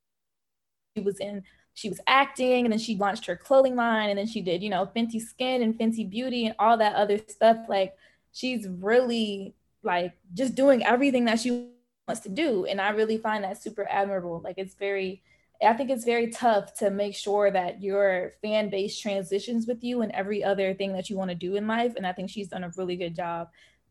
she 0.96 1.02
was 1.02 1.20
in, 1.20 1.42
she 1.74 1.88
was 1.88 2.00
acting, 2.06 2.64
and 2.64 2.72
then 2.72 2.78
she 2.78 2.96
launched 2.96 3.26
her 3.26 3.36
clothing 3.36 3.76
line, 3.76 4.10
and 4.10 4.18
then 4.18 4.26
she 4.26 4.40
did, 4.40 4.62
you 4.62 4.70
know, 4.70 4.90
Fenty 4.96 5.20
Skin 5.20 5.62
and 5.62 5.78
Fenty 5.78 6.08
Beauty 6.08 6.46
and 6.46 6.54
all 6.58 6.76
that 6.78 6.94
other 6.94 7.18
stuff. 7.28 7.58
Like 7.68 7.94
she's 8.32 8.66
really 8.68 9.54
like 9.82 10.14
just 10.34 10.54
doing 10.54 10.84
everything 10.84 11.26
that 11.26 11.40
she 11.40 11.70
wants 12.08 12.22
to 12.22 12.28
do. 12.28 12.66
And 12.66 12.80
I 12.80 12.90
really 12.90 13.18
find 13.18 13.44
that 13.44 13.62
super 13.62 13.86
admirable. 13.90 14.40
Like 14.42 14.58
it's 14.58 14.74
very 14.74 15.22
I 15.62 15.72
think 15.72 15.90
it's 15.90 16.04
very 16.04 16.30
tough 16.30 16.74
to 16.74 16.90
make 16.90 17.14
sure 17.14 17.50
that 17.50 17.82
your 17.82 18.34
fan 18.42 18.68
base 18.68 18.98
transitions 18.98 19.66
with 19.66 19.82
you 19.82 20.02
and 20.02 20.12
every 20.12 20.44
other 20.44 20.74
thing 20.74 20.92
that 20.92 21.08
you 21.08 21.16
want 21.16 21.30
to 21.30 21.34
do 21.34 21.56
in 21.56 21.66
life. 21.66 21.94
And 21.96 22.06
I 22.06 22.12
think 22.12 22.30
she's 22.30 22.48
done 22.48 22.64
a 22.64 22.72
really 22.76 22.96
good 22.96 23.14
job 23.14 23.48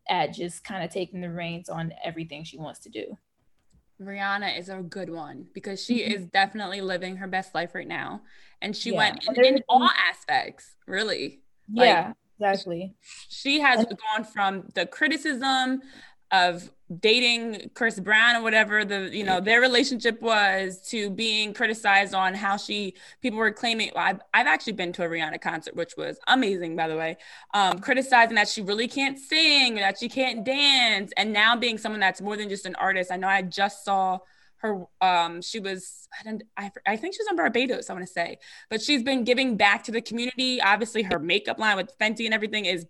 at 0.08 0.32
just 0.32 0.64
kind 0.64 0.84
of 0.84 0.90
taking 0.90 1.20
the 1.20 1.30
reins 1.30 1.68
on 1.68 1.92
everything 2.04 2.44
she 2.44 2.58
wants 2.58 2.80
to 2.80 2.88
do. 2.88 3.16
Rihanna 4.00 4.58
is 4.58 4.68
a 4.68 4.82
good 4.82 5.10
one 5.10 5.46
because 5.54 5.82
she 5.82 6.00
mm-hmm. 6.00 6.12
is 6.12 6.26
definitely 6.26 6.80
living 6.80 7.16
her 7.16 7.26
best 7.26 7.54
life 7.54 7.74
right 7.74 7.88
now. 7.88 8.22
And 8.60 8.76
she 8.76 8.90
yeah. 8.90 8.98
went 8.98 9.26
in, 9.36 9.44
in, 9.44 9.62
all 9.68 9.88
aspects, 10.10 10.76
really. 10.86 11.40
Yeah, 11.72 12.12
like, 12.38 12.50
exactly. 12.52 12.94
She 13.28 13.60
has 13.60 13.84
gone 13.84 14.24
from 14.24 14.68
the 14.74 14.86
criticism 14.86 15.82
of 16.30 16.70
dating 17.00 17.70
Chris 17.74 17.98
Brown 17.98 18.36
or 18.36 18.42
whatever 18.42 18.84
the 18.84 19.10
you 19.12 19.24
know 19.24 19.40
their 19.40 19.60
relationship 19.60 20.22
was 20.22 20.80
to 20.88 21.10
being 21.10 21.52
criticized 21.52 22.14
on 22.14 22.32
how 22.32 22.56
she 22.56 22.94
people 23.20 23.38
were 23.40 23.50
claiming 23.50 23.90
well, 23.94 24.04
I've, 24.04 24.20
I've 24.32 24.46
actually 24.46 24.74
been 24.74 24.92
to 24.92 25.04
a 25.04 25.08
Rihanna 25.08 25.40
concert 25.40 25.74
which 25.74 25.94
was 25.96 26.18
amazing 26.28 26.76
by 26.76 26.86
the 26.86 26.96
way 26.96 27.16
um, 27.54 27.80
criticizing 27.80 28.36
that 28.36 28.48
she 28.48 28.62
really 28.62 28.86
can't 28.86 29.18
sing 29.18 29.74
that 29.76 29.98
she 29.98 30.08
can't 30.08 30.44
dance 30.44 31.12
and 31.16 31.32
now 31.32 31.56
being 31.56 31.76
someone 31.76 32.00
that's 32.00 32.20
more 32.20 32.36
than 32.36 32.48
just 32.48 32.66
an 32.66 32.76
artist. 32.76 33.10
I 33.10 33.16
know 33.16 33.28
I 33.28 33.42
just 33.42 33.84
saw 33.84 34.18
her 34.58 34.84
um 35.00 35.42
she 35.42 35.58
was 35.58 36.08
I, 36.20 36.22
don't, 36.24 36.42
I, 36.56 36.70
I 36.86 36.96
think 36.96 37.14
she's 37.14 37.26
on 37.28 37.36
Barbados 37.36 37.90
I 37.90 37.94
want 37.94 38.06
to 38.06 38.12
say 38.12 38.38
but 38.70 38.80
she's 38.80 39.02
been 39.02 39.24
giving 39.24 39.56
back 39.56 39.82
to 39.84 39.92
the 39.92 40.00
community. 40.00 40.60
Obviously 40.62 41.02
her 41.02 41.18
makeup 41.18 41.58
line 41.58 41.76
with 41.76 41.98
Fenty 41.98 42.26
and 42.26 42.32
everything 42.32 42.64
is 42.64 42.86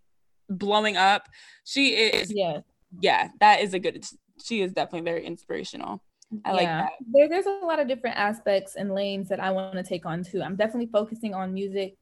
blowing 0.51 0.99
up. 0.99 1.31
She 1.64 1.94
is 1.94 2.31
yeah 2.31 2.61
yeah, 3.00 3.28
that 3.40 3.61
is 3.61 3.74
a 3.74 3.78
good. 3.78 4.04
She 4.44 4.62
is 4.62 4.72
definitely 4.72 5.09
very 5.09 5.24
inspirational. 5.24 6.02
I 6.44 6.50
yeah. 6.50 6.56
like 6.56 6.66
that. 6.66 6.90
There, 7.12 7.28
there's 7.28 7.46
a 7.46 7.64
lot 7.64 7.78
of 7.78 7.88
different 7.88 8.16
aspects 8.16 8.76
and 8.76 8.92
lanes 8.94 9.28
that 9.28 9.40
I 9.40 9.50
want 9.50 9.74
to 9.74 9.82
take 9.82 10.06
on 10.06 10.24
too. 10.24 10.42
I'm 10.42 10.56
definitely 10.56 10.90
focusing 10.92 11.35
on 11.35 11.54
music 11.54 11.96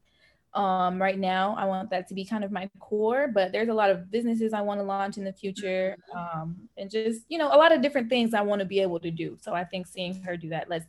um, 0.53 1.01
right 1.01 1.19
now. 1.19 1.55
I 1.57 1.65
want 1.65 1.89
that 1.91 2.07
to 2.07 2.13
be 2.13 2.25
kind 2.25 2.43
of 2.43 2.51
my 2.51 2.69
core, 2.79 3.29
but 3.33 3.51
there's 3.51 3.69
a 3.69 3.73
lot 3.73 3.89
of 3.89 4.09
businesses 4.09 4.53
I 4.53 4.61
want 4.61 4.79
to 4.79 4.83
launch 4.83 5.17
in 5.17 5.23
the 5.23 5.33
future, 5.33 5.95
mm-hmm. 6.15 6.39
um, 6.39 6.55
and 6.77 6.89
just 6.89 7.21
you 7.27 7.37
know 7.37 7.47
a 7.47 7.57
lot 7.57 7.71
of 7.71 7.81
different 7.81 8.09
things 8.09 8.33
I 8.33 8.41
want 8.41 8.59
to 8.59 8.65
be 8.65 8.79
able 8.79 8.99
to 9.01 9.11
do. 9.11 9.37
So 9.41 9.53
I 9.53 9.63
think 9.63 9.87
seeing 9.87 10.21
her 10.23 10.37
do 10.37 10.49
that 10.49 10.69
lets. 10.69 10.85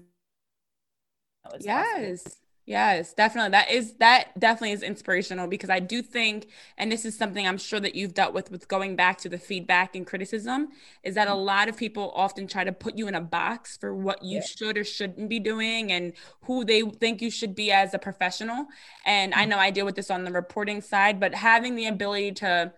Yes. 1.60 2.22
Possible. 2.22 2.45
Yes, 2.66 3.14
definitely. 3.14 3.52
That 3.52 3.70
is 3.70 3.92
that 3.94 4.38
definitely 4.40 4.72
is 4.72 4.82
inspirational 4.82 5.46
because 5.46 5.70
I 5.70 5.78
do 5.78 6.02
think 6.02 6.48
and 6.76 6.90
this 6.90 7.04
is 7.04 7.16
something 7.16 7.46
I'm 7.46 7.58
sure 7.58 7.78
that 7.78 7.94
you've 7.94 8.12
dealt 8.12 8.34
with 8.34 8.50
with 8.50 8.66
going 8.66 8.96
back 8.96 9.18
to 9.18 9.28
the 9.28 9.38
feedback 9.38 9.94
and 9.94 10.04
criticism 10.04 10.70
is 11.04 11.14
that 11.14 11.28
a 11.28 11.30
mm-hmm. 11.30 11.42
lot 11.42 11.68
of 11.68 11.76
people 11.76 12.12
often 12.16 12.48
try 12.48 12.64
to 12.64 12.72
put 12.72 12.98
you 12.98 13.06
in 13.06 13.14
a 13.14 13.20
box 13.20 13.76
for 13.76 13.94
what 13.94 14.20
you 14.24 14.38
yeah. 14.38 14.44
should 14.44 14.76
or 14.76 14.82
shouldn't 14.82 15.28
be 15.28 15.38
doing 15.38 15.92
and 15.92 16.12
who 16.42 16.64
they 16.64 16.82
think 16.82 17.22
you 17.22 17.30
should 17.30 17.54
be 17.54 17.70
as 17.70 17.94
a 17.94 18.00
professional. 18.00 18.66
And 19.04 19.32
I 19.32 19.42
mm-hmm. 19.42 19.50
know 19.50 19.58
I 19.58 19.70
deal 19.70 19.86
with 19.86 19.94
this 19.94 20.10
on 20.10 20.24
the 20.24 20.32
reporting 20.32 20.80
side, 20.80 21.20
but 21.20 21.36
having 21.36 21.76
the 21.76 21.86
ability 21.86 22.32
to 22.32 22.72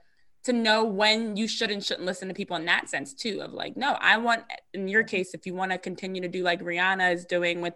to 0.45 0.53
know 0.53 0.85
when 0.85 1.37
you 1.37 1.49
should 1.49 1.71
and 1.71 1.85
shouldn't 1.85 2.07
listen 2.07 2.29
to 2.29 2.35
people 2.35 2.57
in 2.57 2.65
that 2.65 2.89
sense 2.89 3.13
too 3.13 3.41
of 3.43 3.53
like 3.53 3.77
no 3.77 3.99
i 4.01 4.17
want 4.17 4.45
in 4.73 4.87
your 4.87 5.03
case 5.03 5.35
if 5.35 5.45
you 5.47 5.53
want 5.53 5.73
to 5.73 5.77
continue 5.79 6.23
to 6.23 6.29
do 6.29 6.45
like 6.45 6.63
rihanna 6.63 7.13
is 7.13 7.25
doing 7.25 7.61
with 7.61 7.75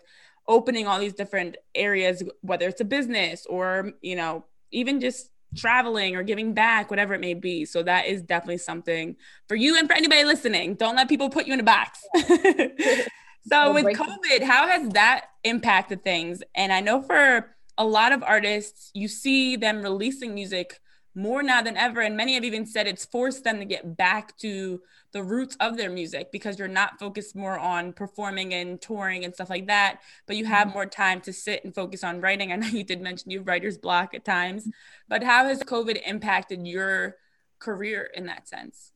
opening 0.49 0.87
all 0.87 0.99
these 0.99 1.15
different 1.15 1.57
areas 1.75 2.23
whether 2.41 2.67
it's 2.69 2.81
a 2.81 2.85
business 2.85 3.47
or 3.47 3.93
you 4.03 4.17
know 4.17 4.45
even 4.71 5.01
just 5.01 5.31
traveling 5.57 6.17
or 6.17 6.23
giving 6.23 6.55
back 6.55 6.91
whatever 6.91 7.13
it 7.13 7.21
may 7.21 7.35
be. 7.35 7.65
So 7.67 7.83
that 7.83 8.07
is 8.07 8.23
definitely 8.23 8.59
something 8.59 9.17
for 9.49 9.55
you 9.55 9.79
and 9.79 9.87
for 9.87 9.95
anybody 9.95 10.25
listening. 10.25 10.75
Don't 10.75 10.97
let 10.97 11.11
people 11.11 11.29
put 11.29 11.47
you 11.47 11.53
in 11.53 11.61
a 11.61 11.65
box. 11.65 12.01
So 13.45 13.75
with 13.75 13.87
covid 13.87 14.43
how 14.45 14.69
has 14.69 14.89
that 14.91 15.27
impacted 15.43 16.05
things? 16.05 16.43
And 16.55 16.73
i 16.73 16.81
know 16.81 17.03
for 17.03 17.57
a 17.77 17.85
lot 17.85 18.13
of 18.13 18.23
artists 18.23 18.91
you 18.95 19.09
see 19.09 19.57
them 19.57 19.83
releasing 19.83 20.35
music 20.35 20.79
more 21.15 21.43
now 21.43 21.63
than 21.63 21.77
ever. 21.77 22.01
And 22.01 22.17
many 22.17 22.35
have 22.35 22.45
even 22.45 22.67
said 22.67 22.87
it's 22.87 23.05
forced 23.05 23.45
them 23.45 23.59
to 23.59 23.65
get 23.65 23.97
back 23.97 24.37
to 24.39 24.81
the 25.13 25.23
roots 25.23 25.57
of 25.61 25.77
their 25.77 25.91
music 25.91 26.33
because 26.33 26.59
you're 26.59 26.69
not 26.69 26.99
focused 26.99 27.37
more 27.37 27.59
on 27.59 27.93
performing 27.93 28.55
and 28.55 28.81
touring 28.81 29.25
and 29.25 29.35
stuff 29.35 29.51
like 29.51 29.67
that, 29.67 30.01
but 30.27 30.37
you 30.37 30.45
have 30.47 30.69
mm-hmm. 30.69 30.75
more 30.75 30.87
time 30.87 31.21
to 31.21 31.33
sit 31.33 31.65
and 31.65 31.75
focus 31.75 32.03
on 32.03 32.21
writing. 32.21 32.51
I 32.53 32.57
know 32.57 32.67
you 32.67 32.85
did 32.85 33.01
mention 33.01 33.31
you 33.31 33.39
have 33.39 33.47
writer's 33.47 33.79
block 33.79 34.15
at 34.15 34.25
times, 34.25 34.69
but 35.09 35.23
how 35.23 35.45
has 35.47 35.63
COVID 35.63 36.01
impacted 36.07 36.67
your 36.67 37.17
career 37.59 38.09
in 38.15 38.27
that 38.27 38.49
sense? 38.49 38.93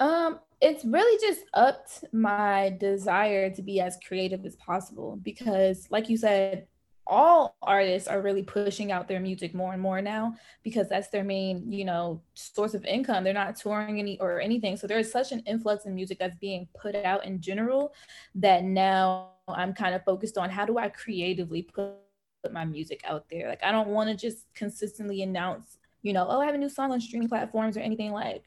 Um, 0.00 0.40
it's 0.60 0.84
really 0.84 1.18
just 1.20 1.44
upped 1.54 2.04
my 2.12 2.76
desire 2.80 3.50
to 3.50 3.62
be 3.62 3.80
as 3.80 3.98
creative 4.06 4.44
as 4.44 4.56
possible 4.56 5.18
because, 5.22 5.86
like 5.90 6.08
you 6.08 6.16
said, 6.16 6.66
all 7.12 7.54
artists 7.60 8.08
are 8.08 8.22
really 8.22 8.42
pushing 8.42 8.90
out 8.90 9.06
their 9.06 9.20
music 9.20 9.54
more 9.54 9.74
and 9.74 9.82
more 9.82 10.00
now 10.00 10.34
because 10.62 10.88
that's 10.88 11.08
their 11.08 11.22
main 11.22 11.70
you 11.70 11.84
know 11.84 12.22
source 12.32 12.72
of 12.72 12.86
income. 12.86 13.22
They're 13.22 13.34
not 13.34 13.54
touring 13.56 13.98
any 13.98 14.18
or 14.18 14.40
anything. 14.40 14.78
So 14.78 14.86
there's 14.86 15.12
such 15.12 15.30
an 15.30 15.40
influx 15.40 15.84
in 15.84 15.94
music 15.94 16.18
that's 16.18 16.36
being 16.36 16.66
put 16.74 16.94
out 16.96 17.26
in 17.26 17.40
general 17.40 17.92
that 18.36 18.64
now 18.64 19.32
i'm 19.46 19.74
kind 19.74 19.94
of 19.94 20.02
focused 20.04 20.38
on 20.38 20.48
how 20.48 20.64
do 20.64 20.78
i 20.78 20.88
creatively 20.88 21.62
put 21.74 21.98
my 22.50 22.64
music 22.64 23.02
out 23.06 23.26
there? 23.30 23.48
Like 23.48 23.62
i 23.62 23.70
don't 23.70 23.88
want 23.88 24.08
to 24.08 24.16
just 24.16 24.46
consistently 24.54 25.22
announce 25.22 25.76
you 26.00 26.12
know 26.14 26.26
oh 26.28 26.40
i 26.40 26.46
have 26.46 26.54
a 26.54 26.58
new 26.58 26.70
song 26.70 26.92
on 26.92 27.00
streaming 27.00 27.28
platforms 27.28 27.76
or 27.76 27.80
anything 27.80 28.12
like. 28.12 28.44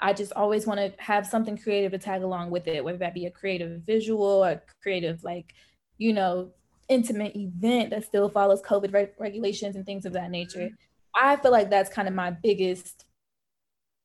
I 0.00 0.12
just 0.12 0.32
always 0.32 0.66
want 0.66 0.80
to 0.80 0.92
have 1.02 1.24
something 1.24 1.56
creative 1.56 1.92
to 1.92 1.98
tag 1.98 2.22
along 2.22 2.50
with 2.50 2.66
it, 2.66 2.84
whether 2.84 2.98
that 2.98 3.14
be 3.14 3.26
a 3.26 3.30
creative 3.30 3.82
visual, 3.82 4.42
a 4.42 4.60
creative 4.82 5.22
like, 5.22 5.54
you 5.98 6.12
know, 6.12 6.50
intimate 6.88 7.36
event 7.36 7.90
that 7.90 8.04
still 8.04 8.28
follows 8.28 8.62
COVID 8.62 8.92
re- 8.92 9.10
regulations 9.18 9.76
and 9.76 9.86
things 9.86 10.04
of 10.06 10.12
that 10.14 10.30
nature. 10.30 10.60
Mm-hmm. 10.60 10.74
I 11.14 11.36
feel 11.36 11.52
like 11.52 11.70
that's 11.70 11.90
kind 11.90 12.08
of 12.08 12.14
my 12.14 12.30
biggest 12.30 13.04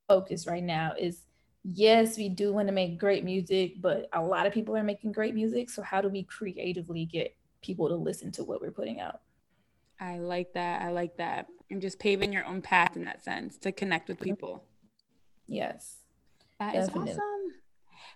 focus 0.08 0.48
right 0.48 0.64
now 0.64 0.94
is 0.98 1.22
yes, 1.64 2.18
we 2.18 2.30
do 2.30 2.54
want 2.54 2.68
to 2.68 2.74
make 2.74 3.00
great 3.00 3.24
music, 3.24 3.82
but 3.82 4.10
a 4.14 4.22
lot 4.22 4.46
of 4.46 4.54
people 4.54 4.76
are 4.76 4.84
making 4.84 5.12
great 5.12 5.36
music. 5.36 5.70
So 5.70 5.82
how 5.82 6.02
do 6.02 6.10
we 6.10 6.24
creatively 6.24 7.06
get 7.06 7.36
people 7.62 7.90
to 7.90 7.96
listen 7.96 8.32
to 8.34 8.44
what 8.44 8.62
we're 8.62 8.72
putting 8.72 9.00
out? 9.00 9.22
I 10.00 10.20
like 10.20 10.54
that. 10.54 10.82
I 10.82 10.92
like 10.92 11.18
that. 11.18 11.48
And 11.70 11.82
just 11.82 12.00
paving 12.00 12.34
your 12.34 12.46
own 12.46 12.62
path 12.62 12.96
in 12.96 13.06
that 13.06 13.24
sense 13.24 13.58
to 13.60 13.72
connect 13.72 14.08
with 14.08 14.18
mm-hmm. 14.18 14.30
people. 14.30 14.64
Yes. 15.48 15.98
That 16.60 16.74
Definitely. 16.74 17.12
is 17.12 17.18
awesome. 17.18 17.54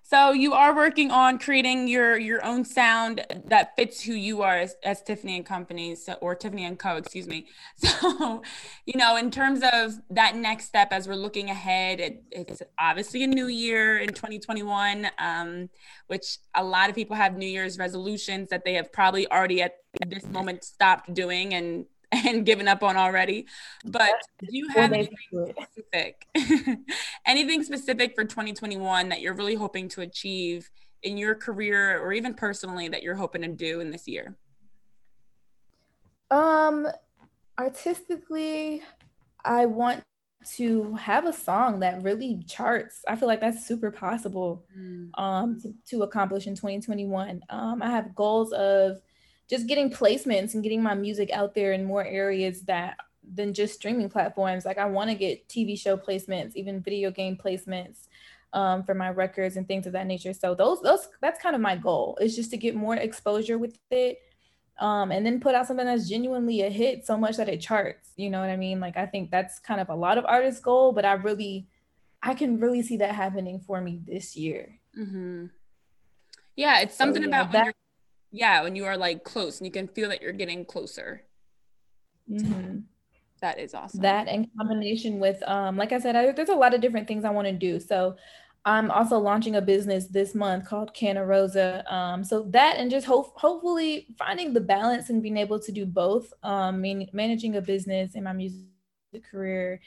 So 0.06 0.34
you 0.34 0.52
are 0.52 0.76
working 0.76 1.12
on 1.12 1.40
creating 1.40 1.88
your 1.88 2.18
your 2.18 2.44
own 2.46 2.66
sound 2.66 3.26
that 3.46 3.74
fits 3.78 4.04
who 4.04 4.12
you 4.14 4.42
are 4.42 4.58
as, 4.58 4.76
as 4.84 5.02
Typhanie 5.02 5.38
and 5.38 5.46
Company, 5.46 5.96
so, 5.96 6.14
or 6.16 6.36
Typhanie 6.36 6.68
and 6.68 6.78
Co. 6.78 6.98
Excuse 6.98 7.28
me. 7.28 7.48
So, 7.78 8.42
you 8.86 8.98
know, 8.98 9.16
in 9.16 9.32
terms 9.32 9.62
of 9.72 9.94
that 10.10 10.36
next 10.36 10.66
step, 10.66 10.90
as 10.92 11.08
we're 11.08 11.16
looking 11.16 11.50
ahead, 11.50 12.00
it, 12.00 12.24
it's 12.32 12.62
obviously 12.78 13.24
a 13.24 13.28
new 13.28 13.48
year 13.48 13.98
in 13.98 14.10
2021, 14.10 15.08
um, 15.18 15.70
which 16.08 16.38
a 16.54 16.64
lot 16.64 16.90
of 16.90 16.96
people 16.96 17.16
have 17.16 17.38
New 17.38 17.48
Year's 17.48 17.78
resolutions 17.78 18.50
that 18.50 18.66
they 18.66 18.74
have 18.74 18.92
probably 18.92 19.30
already 19.32 19.62
at 19.62 19.76
this 20.08 20.26
moment 20.28 20.64
stopped 20.64 21.14
doing 21.14 21.54
and 21.54 21.86
and 22.14 22.46
given 22.46 22.68
up 22.68 22.84
on 22.84 22.98
already. 22.98 23.48
But 23.86 24.12
do 24.40 24.48
you 24.50 24.68
have 24.70 24.94
anything 24.94 25.18
specific, 25.32 26.28
anything 27.26 27.64
specific 27.64 28.16
for 28.16 28.24
2021 28.24 29.10
that 29.10 29.22
you're 29.22 29.34
really 29.34 29.56
hoping 29.56 29.90
to 29.90 30.02
achieve 30.02 30.70
in 31.02 31.18
your 31.18 31.36
career 31.36 32.00
or 32.00 32.14
even 32.14 32.34
personally 32.34 32.88
that 32.88 33.04
you're 33.04 33.16
hoping 33.16 33.42
to 33.42 33.50
do 33.50 33.80
in 33.80 33.92
this 33.92 34.08
year? 34.08 34.38
Um, 36.32 36.88
artistically, 37.60 38.82
I 39.44 39.66
want 39.66 40.04
to 40.56 40.94
have 40.96 41.26
a 41.26 41.34
song 41.34 41.80
that 41.80 42.04
really 42.04 42.44
charts. 42.48 43.02
I 43.08 43.16
feel 43.16 43.28
like 43.28 43.40
that's 43.40 43.66
super 43.66 43.92
possible 43.92 44.66
mm. 44.78 45.10
um, 45.18 45.60
to, 45.62 45.74
to 45.90 46.04
accomplish 46.04 46.48
in 46.48 46.56
2021. 46.56 47.42
Um, 47.50 47.82
I 47.82 47.90
have 47.90 48.16
goals 48.16 48.52
of 48.52 49.00
just 49.50 49.68
getting 49.68 49.90
placements 49.90 50.54
and 50.54 50.64
getting 50.64 50.82
my 50.82 50.94
music 50.94 51.30
out 51.32 51.54
there 51.54 51.74
in 51.74 51.86
more 51.86 52.04
areas 52.04 52.62
that 52.64 52.98
than 53.34 53.54
just 53.54 53.76
streaming 53.76 54.10
platforms. 54.10 54.66
Like 54.66 54.78
I 54.78 54.86
want 54.86 55.10
to 55.10 55.16
get 55.16 55.48
TV 55.48 55.80
show 55.80 55.98
placements, 55.98 56.56
even 56.56 56.82
video 56.82 57.12
game 57.12 57.38
placements 57.38 58.08
um, 58.54 58.84
for 58.84 58.94
my 58.94 59.10
records 59.10 59.58
and 59.58 59.68
things 59.68 59.88
of 59.88 59.94
that 59.94 60.08
nature. 60.08 60.34
So 60.34 60.56
those 60.56 60.82
those 60.82 61.08
that's 61.22 61.42
kind 61.42 61.56
of 61.56 61.62
my 61.62 61.76
goal 61.76 62.18
is 62.22 62.36
just 62.36 62.52
to 62.52 62.58
get 62.58 62.76
more 62.76 62.96
exposure 62.96 63.58
with 63.58 63.78
it. 63.92 64.20
Um, 64.80 65.12
and 65.12 65.24
then 65.24 65.40
put 65.40 65.54
out 65.54 65.68
something 65.68 65.86
that's 65.86 66.10
genuinely 66.10 66.64
a 66.64 66.70
hit 66.70 67.06
so 67.06 67.16
much 67.16 67.38
that 67.38 67.48
it 67.48 67.62
charts. 67.62 68.10
You 68.16 68.32
know 68.32 68.40
what 68.40 68.50
I 68.50 68.58
mean? 68.58 68.80
Like 68.80 68.98
I 68.98 69.06
think 69.06 69.30
that's 69.30 69.60
kind 69.60 69.80
of 69.80 69.90
a 69.90 69.96
lot 69.96 70.18
of 70.18 70.26
artists' 70.26 70.62
goal, 70.62 70.94
but 70.94 71.06
I 71.06 71.14
really, 71.14 71.68
I 72.24 72.34
can 72.34 72.60
really 72.60 72.82
see 72.82 72.98
that 72.98 73.14
happening 73.14 73.60
for 73.60 73.80
me 73.82 74.02
this 74.04 74.36
year. 74.36 74.80
Mm-hmm. 75.00 75.46
Yeah, 76.56 76.80
it's 76.82 76.96
something 76.96 77.22
so, 77.22 77.30
yeah, 77.30 77.42
about 77.42 77.52
that, 77.52 77.76
yeah 78.34 78.64
when 78.64 78.76
you 78.76 78.84
are 78.84 78.98
like 78.98 79.24
close 79.24 79.60
and 79.60 79.66
you 79.66 79.72
can 79.72 79.88
feel 79.88 80.10
that 80.10 80.22
you're 80.22 80.34
getting 80.34 80.66
closer. 80.66 81.24
Mm-hmm. 82.30 82.80
that 83.42 83.60
is 83.60 83.74
awesome. 83.74 84.02
That 84.02 84.28
in 84.28 84.50
combination 84.58 85.20
with 85.20 85.42
um 85.48 85.78
like 85.78 85.92
i 85.94 86.00
said 86.00 86.16
I, 86.16 86.32
there's 86.32 86.50
a 86.50 86.56
lot 86.56 86.74
of 86.74 86.82
different 86.82 87.08
things 87.08 87.24
i 87.24 87.30
want 87.30 87.48
to 87.48 87.54
do. 87.54 87.80
So 87.80 88.16
i'm 88.66 88.90
also 88.92 89.20
launching 89.20 89.56
a 89.56 89.62
business 89.62 90.08
this 90.08 90.34
month 90.34 90.66
called 90.66 90.94
Canna 90.94 91.26
Rosa 91.26 91.84
um 91.94 92.24
so 92.24 92.44
that 92.50 92.78
and 92.78 92.90
just 92.90 93.06
hope 93.06 93.34
hopefully 93.40 94.08
finding 94.18 94.54
the 94.54 94.62
balance 94.62 95.10
and 95.10 95.22
being 95.22 95.38
able 95.38 95.60
to 95.60 95.72
do 95.72 95.86
both 95.86 96.34
um 96.44 96.82
man- 96.82 97.10
managing 97.14 97.58
a 97.58 97.62
business 97.62 98.16
in 98.16 98.24
my 98.24 98.34
music 98.34 98.64
career 99.30 99.80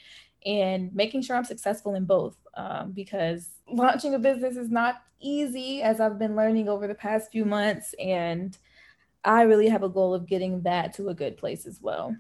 and 0.44 0.94
making 0.94 1.22
sure 1.22 1.36
i'm 1.36 1.44
successful 1.44 1.94
in 1.94 2.04
both 2.04 2.36
um, 2.54 2.92
because 2.92 3.55
launching 3.70 4.14
a 4.14 4.18
business 4.18 4.56
is 4.56 4.70
not 4.70 5.02
easy, 5.20 5.82
as 5.82 6.00
I've 6.00 6.18
been 6.18 6.36
learning 6.36 6.68
over 6.68 6.86
the 6.86 6.94
past 6.94 7.32
few 7.32 7.44
months. 7.44 7.94
And 7.98 8.56
I 9.24 9.42
really 9.42 9.68
have 9.68 9.82
a 9.82 9.88
goal 9.88 10.14
of 10.14 10.26
getting 10.26 10.62
that 10.62 10.92
to 10.94 11.08
a 11.08 11.14
good 11.14 11.36
place 11.36 11.66
as 11.66 11.80
well. 11.80 12.16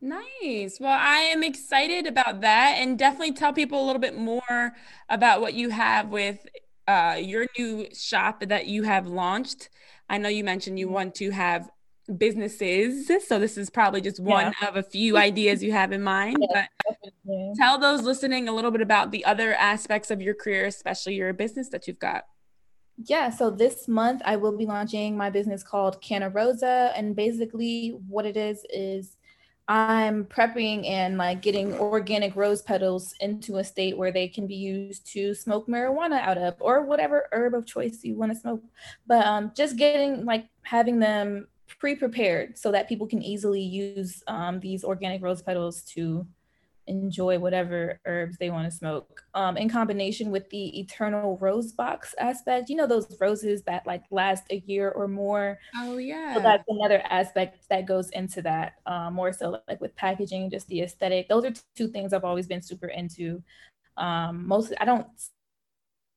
Nice. 0.00 0.78
Well, 0.80 0.98
I 1.00 1.30
am 1.32 1.42
excited 1.42 2.06
about 2.06 2.42
that 2.42 2.76
and 2.78 2.98
definitely 2.98 3.32
tell 3.32 3.54
people 3.54 3.82
a 3.82 3.86
little 3.86 4.00
bit 4.00 4.16
more 4.16 4.74
about 5.08 5.40
what 5.40 5.54
you 5.54 5.70
have 5.70 6.10
with 6.10 6.46
uh, 6.86 7.16
your 7.18 7.46
new 7.58 7.86
shop 7.94 8.44
that 8.46 8.66
you 8.66 8.82
have 8.82 9.06
launched. 9.06 9.70
I 10.10 10.18
know 10.18 10.28
you 10.28 10.44
mentioned 10.44 10.78
you 10.78 10.90
want 10.90 11.14
to 11.16 11.30
have 11.30 11.70
businesses. 12.18 13.10
So 13.26 13.38
this 13.38 13.56
is 13.56 13.70
probably 13.70 14.00
just 14.00 14.20
one 14.20 14.52
yeah. 14.60 14.68
of 14.68 14.76
a 14.76 14.82
few 14.82 15.16
ideas 15.16 15.62
you 15.62 15.72
have 15.72 15.92
in 15.92 16.02
mind. 16.02 16.38
Yeah, 16.40 16.66
but 16.84 17.00
definitely. 17.02 17.52
tell 17.56 17.78
those 17.78 18.02
listening 18.02 18.48
a 18.48 18.52
little 18.52 18.70
bit 18.70 18.80
about 18.80 19.10
the 19.10 19.24
other 19.24 19.54
aspects 19.54 20.10
of 20.10 20.20
your 20.20 20.34
career, 20.34 20.66
especially 20.66 21.14
your 21.14 21.32
business 21.32 21.68
that 21.70 21.86
you've 21.86 21.98
got. 21.98 22.24
Yeah, 22.96 23.30
so 23.30 23.50
this 23.50 23.88
month 23.88 24.22
I 24.24 24.36
will 24.36 24.56
be 24.56 24.66
launching 24.66 25.16
my 25.16 25.30
business 25.30 25.62
called 25.62 26.00
Canna 26.00 26.30
Rosa. 26.30 26.92
And 26.94 27.16
basically, 27.16 27.98
what 28.08 28.24
it 28.24 28.36
is 28.36 28.64
is 28.70 29.16
I'm 29.66 30.26
prepping 30.26 30.88
and 30.88 31.16
like 31.16 31.40
getting 31.40 31.72
organic 31.74 32.36
rose 32.36 32.60
petals 32.60 33.14
into 33.20 33.56
a 33.56 33.64
state 33.64 33.96
where 33.96 34.12
they 34.12 34.28
can 34.28 34.46
be 34.46 34.54
used 34.54 35.10
to 35.12 35.34
smoke 35.34 35.66
marijuana 35.68 36.20
out 36.20 36.36
of 36.36 36.54
or 36.60 36.82
whatever 36.82 37.28
herb 37.32 37.54
of 37.54 37.66
choice 37.66 38.00
you 38.04 38.14
want 38.14 38.30
to 38.32 38.38
smoke. 38.38 38.62
But 39.06 39.24
um, 39.24 39.52
just 39.56 39.76
getting 39.76 40.26
like 40.26 40.46
having 40.62 40.98
them 40.98 41.48
pre-prepared 41.66 42.56
so 42.58 42.70
that 42.72 42.88
people 42.88 43.06
can 43.06 43.22
easily 43.22 43.62
use 43.62 44.22
um, 44.26 44.60
these 44.60 44.84
organic 44.84 45.22
rose 45.22 45.42
petals 45.42 45.82
to 45.82 46.26
enjoy 46.86 47.38
whatever 47.38 47.98
herbs 48.04 48.36
they 48.36 48.50
want 48.50 48.70
to 48.70 48.76
smoke 48.76 49.24
um, 49.34 49.56
in 49.56 49.68
combination 49.68 50.30
with 50.30 50.48
the 50.50 50.78
eternal 50.78 51.38
rose 51.38 51.72
box 51.72 52.14
aspect 52.18 52.68
you 52.68 52.76
know 52.76 52.86
those 52.86 53.16
roses 53.20 53.62
that 53.62 53.86
like 53.86 54.02
last 54.10 54.44
a 54.50 54.62
year 54.66 54.90
or 54.90 55.08
more? 55.08 55.58
Oh 55.76 55.96
yeah. 55.96 56.34
so 56.34 56.40
that's 56.40 56.64
another 56.68 57.02
aspect 57.08 57.66
that 57.70 57.86
goes 57.86 58.10
into 58.10 58.42
that 58.42 58.74
um, 58.86 59.14
more 59.14 59.32
so 59.32 59.58
like 59.66 59.80
with 59.80 59.96
packaging 59.96 60.50
just 60.50 60.66
the 60.68 60.82
aesthetic. 60.82 61.28
Those 61.28 61.44
are 61.44 61.52
two 61.74 61.88
things 61.88 62.12
i've 62.12 62.24
always 62.24 62.46
been 62.46 62.62
super 62.62 62.88
into. 62.88 63.42
Um, 63.96 64.46
most 64.46 64.72
i 64.80 64.84
don't 64.84 65.06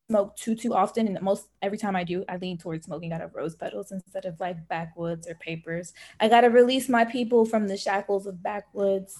smoke 0.10 0.36
too 0.38 0.56
too 0.56 0.74
often 0.74 1.08
and 1.08 1.22
most 1.22 1.48
every 1.62 1.78
time 1.78 1.96
i 1.96 2.04
do 2.04 2.24
i 2.30 2.38
lean 2.38 2.58
towards 2.58 2.86
smoking 2.86 3.12
out 3.12 3.22
of 3.22 3.36
rose 3.36 3.56
petals 3.56 3.92
instead 3.92 4.24
of 4.26 4.40
like 4.40 4.68
backwoods 4.68 5.28
or 5.28 5.36
papers. 5.36 5.94
I 6.20 6.28
got 6.28 6.42
to 6.42 6.48
release 6.48 6.90
my 6.90 7.06
people 7.06 7.46
from 7.46 7.68
the 7.68 7.78
shackles 7.78 8.28
of 8.28 8.42
backwoods. 8.42 9.20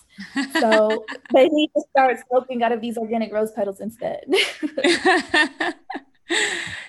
So 0.60 1.06
they 1.34 1.48
need 1.50 1.72
to 1.76 1.84
start 1.92 2.18
smoking 2.30 2.64
out 2.64 2.72
of 2.72 2.82
these 2.82 2.98
organic 2.98 3.34
rose 3.34 3.52
petals 3.52 3.80
instead. 3.80 4.26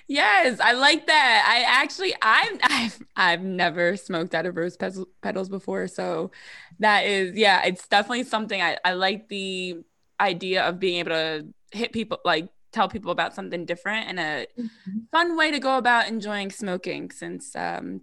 Yes 0.09 0.59
i 0.59 0.73
like 0.73 1.07
that. 1.07 1.45
I 1.47 1.83
actually 1.83 2.15
i'm 2.23 2.59
i've 2.63 2.99
i've 3.15 3.43
never 3.43 3.97
smoked 3.97 4.35
out 4.35 4.47
of 4.47 4.57
rose 4.57 4.77
petals 4.77 5.49
before 5.49 5.87
so 5.87 6.33
that 6.81 7.05
is 7.05 7.37
yeah 7.37 7.63
it's 7.65 7.87
definitely 7.87 8.25
something 8.25 8.61
i 8.61 8.79
i 8.85 8.95
like 8.95 9.29
the 9.29 9.77
idea 10.19 10.65
of 10.65 10.81
being 10.81 10.99
able 10.99 11.11
to 11.11 11.47
hit 11.73 11.93
people 11.93 12.19
like 12.25 12.49
tell 12.79 12.89
people 12.89 13.11
about 13.11 13.35
something 13.35 13.65
different 13.65 14.09
and 14.09 14.21
a 14.21 14.47
mm-hmm. 14.57 14.99
fun 15.11 15.37
way 15.37 15.51
to 15.51 15.59
go 15.59 15.79
about 15.79 16.07
enjoying 16.07 16.49
smoking 16.49 17.11
since 17.11 17.57
um, 17.57 18.03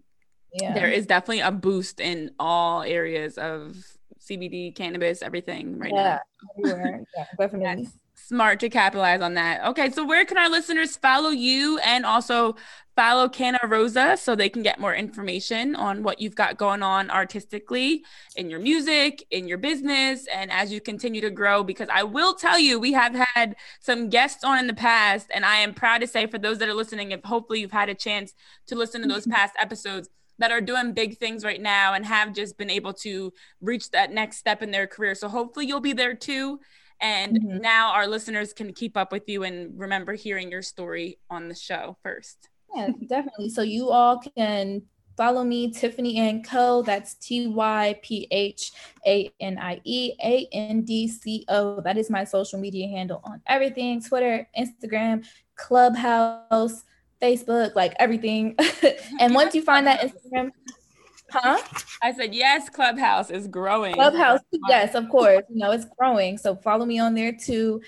yeah. 0.51 0.73
there 0.73 0.91
is 0.91 1.05
definitely 1.05 1.39
a 1.39 1.51
boost 1.51 2.01
in 2.01 2.31
all 2.37 2.83
areas 2.83 3.37
of 3.37 3.77
CBD, 4.19 4.75
cannabis, 4.75 5.21
everything 5.21 5.79
right 5.79 5.93
yeah, 5.95 6.19
now. 6.57 6.99
yeah, 7.15 7.25
definitely. 7.39 7.87
smart 8.27 8.59
to 8.59 8.69
capitalize 8.69 9.21
on 9.21 9.35
that. 9.35 9.63
Okay, 9.65 9.91
so 9.91 10.05
where 10.05 10.25
can 10.25 10.37
our 10.37 10.49
listeners 10.49 10.97
follow 10.97 11.29
you 11.29 11.77
and 11.79 12.05
also 12.05 12.55
follow 12.95 13.27
Canna 13.27 13.59
Rosa 13.67 14.17
so 14.17 14.35
they 14.35 14.49
can 14.49 14.63
get 14.63 14.79
more 14.79 14.95
information 14.95 15.75
on 15.75 16.01
what 16.01 16.19
you've 16.19 16.35
got 16.35 16.57
going 16.57 16.81
on 16.81 17.11
artistically 17.11 18.03
in 18.35 18.49
your 18.49 18.59
music, 18.59 19.23
in 19.31 19.47
your 19.47 19.57
business, 19.57 20.25
and 20.33 20.51
as 20.51 20.71
you 20.71 20.81
continue 20.81 21.21
to 21.21 21.29
grow. 21.29 21.63
Because 21.63 21.89
I 21.91 22.03
will 22.03 22.33
tell 22.33 22.57
you, 22.57 22.79
we 22.79 22.93
have 22.93 23.13
had 23.13 23.55
some 23.79 24.09
guests 24.09 24.43
on 24.43 24.57
in 24.57 24.67
the 24.67 24.73
past, 24.73 25.29
and 25.33 25.45
I 25.45 25.57
am 25.57 25.73
proud 25.73 26.01
to 26.01 26.07
say 26.07 26.25
for 26.25 26.39
those 26.39 26.57
that 26.59 26.69
are 26.69 26.73
listening, 26.73 27.11
if 27.11 27.23
hopefully 27.23 27.59
you've 27.59 27.71
had 27.71 27.89
a 27.89 27.95
chance 27.95 28.33
to 28.67 28.75
listen 28.75 29.01
to 29.01 29.07
those 29.07 29.23
mm-hmm. 29.23 29.33
past 29.33 29.53
episodes 29.59 30.09
that 30.39 30.51
are 30.51 30.61
doing 30.61 30.93
big 30.93 31.17
things 31.17 31.45
right 31.45 31.61
now 31.61 31.93
and 31.93 32.05
have 32.05 32.33
just 32.33 32.57
been 32.57 32.69
able 32.69 32.93
to 32.93 33.31
reach 33.61 33.91
that 33.91 34.11
next 34.11 34.37
step 34.37 34.61
in 34.61 34.71
their 34.71 34.87
career. 34.87 35.15
So 35.15 35.29
hopefully 35.29 35.65
you'll 35.65 35.79
be 35.79 35.93
there 35.93 36.13
too. 36.13 36.59
And 37.01 37.39
mm-hmm. 37.39 37.57
now 37.57 37.91
our 37.91 38.07
listeners 38.07 38.53
can 38.53 38.73
keep 38.73 38.97
up 38.97 39.11
with 39.11 39.27
you 39.27 39.43
and 39.43 39.77
remember 39.79 40.13
hearing 40.13 40.51
your 40.51 40.61
story 40.61 41.19
on 41.29 41.49
the 41.49 41.55
show 41.55 41.97
first. 42.03 42.49
Yeah, 42.75 42.89
definitely. 43.07 43.49
So 43.49 43.61
you 43.61 43.89
all 43.89 44.19
can 44.19 44.83
follow 45.17 45.43
me, 45.43 45.71
Typhanie 45.71 46.17
and 46.17 46.45
Co. 46.45 46.81
That's 46.81 47.15
T 47.15 47.47
Y 47.47 47.99
P 48.01 48.27
H 48.31 48.71
A 49.05 49.31
N 49.39 49.57
I 49.57 49.81
E 49.83 50.13
A 50.23 50.47
N 50.51 50.83
D 50.83 51.07
C 51.07 51.45
O. 51.47 51.81
That 51.81 51.97
is 51.97 52.09
my 52.09 52.23
social 52.23 52.59
media 52.59 52.87
handle 52.87 53.21
on 53.23 53.41
everything 53.47 54.01
Twitter, 54.01 54.47
Instagram, 54.57 55.25
Clubhouse, 55.55 56.83
Facebook, 57.21 57.75
like 57.75 57.93
everything. 57.99 58.55
and 59.19 59.33
once 59.33 59.55
you 59.55 59.61
find 59.61 59.87
that 59.87 60.01
Instagram, 60.01 60.51
huh? 61.31 61.61
I 62.01 62.13
said, 62.13 62.33
yes, 62.33 62.69
Clubhouse 62.69 63.29
is 63.29 63.47
growing. 63.47 63.93
Clubhouse, 63.93 64.41
yes, 64.69 64.95
of 64.95 65.09
course. 65.09 65.43
You 65.49 65.59
know, 65.59 65.71
it's 65.71 65.85
growing. 65.97 66.37
So 66.37 66.55
follow 66.55 66.85
me 66.85 66.99
on 66.99 67.15
there 67.15 67.31
too. 67.31 67.81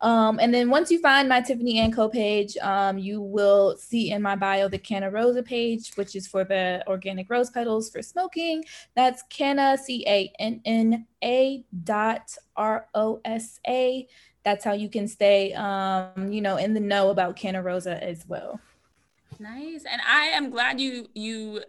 Um, 0.00 0.38
and 0.38 0.52
then 0.52 0.68
once 0.68 0.90
you 0.90 1.00
find 1.00 1.30
my 1.30 1.40
Typhanie 1.40 1.76
and 1.76 1.94
Co 1.94 2.10
page, 2.10 2.58
um, 2.58 2.98
you 2.98 3.22
will 3.22 3.76
see 3.78 4.10
in 4.10 4.20
my 4.20 4.36
bio 4.36 4.68
the 4.68 4.76
Canna 4.76 5.10
Rosa 5.10 5.42
page, 5.42 5.94
which 5.94 6.14
is 6.14 6.26
for 6.26 6.44
the 6.44 6.84
organic 6.86 7.30
rose 7.30 7.48
petals 7.48 7.88
for 7.88 8.02
smoking. 8.02 8.64
That's 8.94 9.22
Canna, 9.30 9.78
C 9.78 10.04
A 10.06 10.30
N 10.38 10.60
N 10.66 11.06
A 11.22 11.64
dot 11.84 12.36
R 12.54 12.86
O 12.94 13.20
S 13.24 13.60
A. 13.66 14.06
That's 14.44 14.62
how 14.62 14.72
you 14.74 14.90
can 14.90 15.08
stay, 15.08 15.54
um, 15.54 16.30
you 16.30 16.42
know, 16.42 16.58
in 16.58 16.74
the 16.74 16.80
know 16.80 17.08
about 17.08 17.36
Canna 17.36 17.62
Rosa 17.62 18.02
as 18.04 18.26
well. 18.28 18.60
Nice. 19.38 19.84
And 19.90 20.02
I 20.06 20.26
am 20.26 20.50
glad 20.50 20.80
you 20.80 21.08
you 21.14 21.62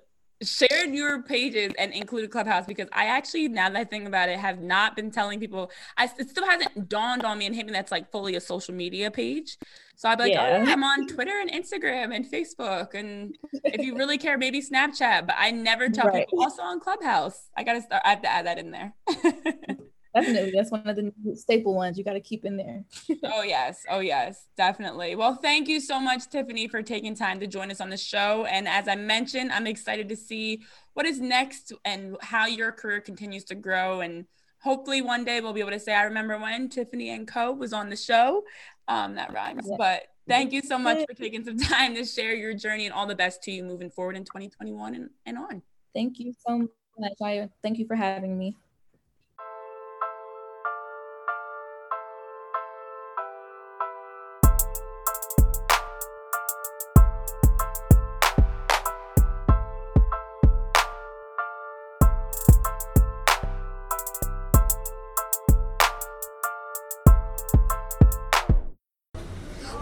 shared 0.44 0.94
your 0.94 1.22
pages 1.24 1.74
and 1.78 1.94
included 1.94 2.32
Clubhouse 2.32 2.66
because 2.66 2.88
I 2.92 3.06
actually, 3.06 3.48
now 3.48 3.70
that 3.70 3.78
I 3.78 3.84
think 3.84 4.08
about 4.08 4.30
it, 4.30 4.38
have 4.40 4.60
not 4.60 4.96
been 4.96 5.12
telling 5.12 5.40
people. 5.40 5.72
I 5.98 6.10
it 6.18 6.30
still 6.30 6.46
hasn't 6.46 6.90
dawned 6.90 7.24
on 7.24 7.38
me 7.38 7.46
and 7.46 7.56
hit 7.56 7.66
me 7.66 7.72
that's 7.72 7.92
like 7.92 8.12
fully 8.12 8.36
a 8.36 8.42
social 8.42 8.74
media 8.74 9.12
page. 9.12 9.58
So 9.96 10.10
I'd 10.10 10.18
be 10.18 10.26
like, 10.26 10.34
oh, 10.34 10.36
yeah. 10.36 10.66
oh, 10.68 10.72
I'm 10.72 10.84
on 10.84 11.08
Twitter 11.08 11.40
and 11.40 11.50
Instagram 11.50 12.14
and 12.14 12.30
Facebook, 12.30 12.94
and 12.96 13.36
if 13.64 13.86
you 13.86 13.96
really 13.96 14.18
care, 14.18 14.38
maybe 14.38 14.62
Snapchat. 14.62 15.26
But 15.26 15.36
I 15.38 15.52
never 15.52 15.90
tell 15.90 16.08
right. 16.08 16.26
people 16.28 16.44
also 16.44 16.62
on 16.64 16.80
Clubhouse. 16.80 17.50
I 17.56 17.64
gotta 17.64 17.82
start. 17.82 18.02
I 18.06 18.10
have 18.10 18.22
to 18.24 18.30
add 18.32 18.46
that 18.46 18.58
in 18.58 18.72
there. 18.72 18.94
Definitely. 20.16 20.54
That's 20.56 20.72
one 20.72 20.88
of 20.88 20.96
the 20.96 21.36
staple 21.36 21.76
ones 21.76 21.98
you 21.98 22.04
got 22.06 22.14
to 22.14 22.22
keep 22.22 22.46
in 22.46 22.56
there. 22.56 22.86
oh, 23.26 23.44
yes. 23.44 23.84
Oh, 23.90 24.00
yes. 24.00 24.48
Definitely. 24.56 25.16
Well, 25.16 25.36
thank 25.36 25.68
you 25.68 25.82
so 25.82 26.00
much, 26.00 26.30
Typhanie, 26.30 26.70
for 26.72 26.82
taking 26.82 27.16
time 27.16 27.40
to 27.42 27.48
join 27.48 27.70
us 27.70 27.82
on 27.82 27.90
the 27.90 27.98
show. 27.98 28.46
And 28.46 28.66
as 28.68 28.88
I 28.88 28.96
mentioned, 28.96 29.52
I'm 29.52 29.68
excited 29.68 30.08
to 30.10 30.16
see 30.16 30.62
what 30.94 31.06
is 31.06 31.20
next 31.20 31.74
and 31.84 32.16
how 32.22 32.46
your 32.46 32.72
career 32.72 33.02
continues 33.02 33.44
to 33.46 33.56
grow. 33.56 34.00
And 34.00 34.26
hopefully 34.60 35.02
one 35.02 35.26
day 35.26 35.42
we'll 35.42 35.54
be 35.54 35.60
able 35.60 35.72
to 35.72 35.80
say, 35.80 35.94
I 35.94 36.04
remember 36.04 36.40
when 36.40 36.70
Typhanie 36.70 37.14
and 37.14 37.28
Co 37.28 37.52
was 37.52 37.74
on 37.74 37.90
the 37.90 37.98
show. 37.98 38.44
Um, 38.88 39.16
that 39.16 39.34
rhymes. 39.34 39.68
Yeah. 39.70 39.76
But 39.78 40.04
thank 40.30 40.54
you 40.54 40.62
so 40.62 40.78
much 40.78 41.06
for 41.10 41.14
taking 41.14 41.44
some 41.44 41.58
time 41.58 41.94
to 41.96 42.06
share 42.06 42.34
your 42.34 42.54
journey 42.54 42.86
and 42.86 42.94
all 42.94 43.06
the 43.06 43.16
best 43.16 43.44
to 43.44 43.52
you 43.52 43.64
moving 43.64 43.90
forward 43.90 44.16
in 44.16 44.24
2021 44.24 44.96
and, 44.96 45.10
and 45.26 45.38
on. 45.38 45.62
Thank 45.94 46.20
you 46.20 46.34
so 46.48 46.70
much. 46.98 47.14
I 47.22 47.50
thank 47.62 47.80
you 47.80 47.86
for 47.86 47.96
having 47.96 48.38
me. 48.38 48.56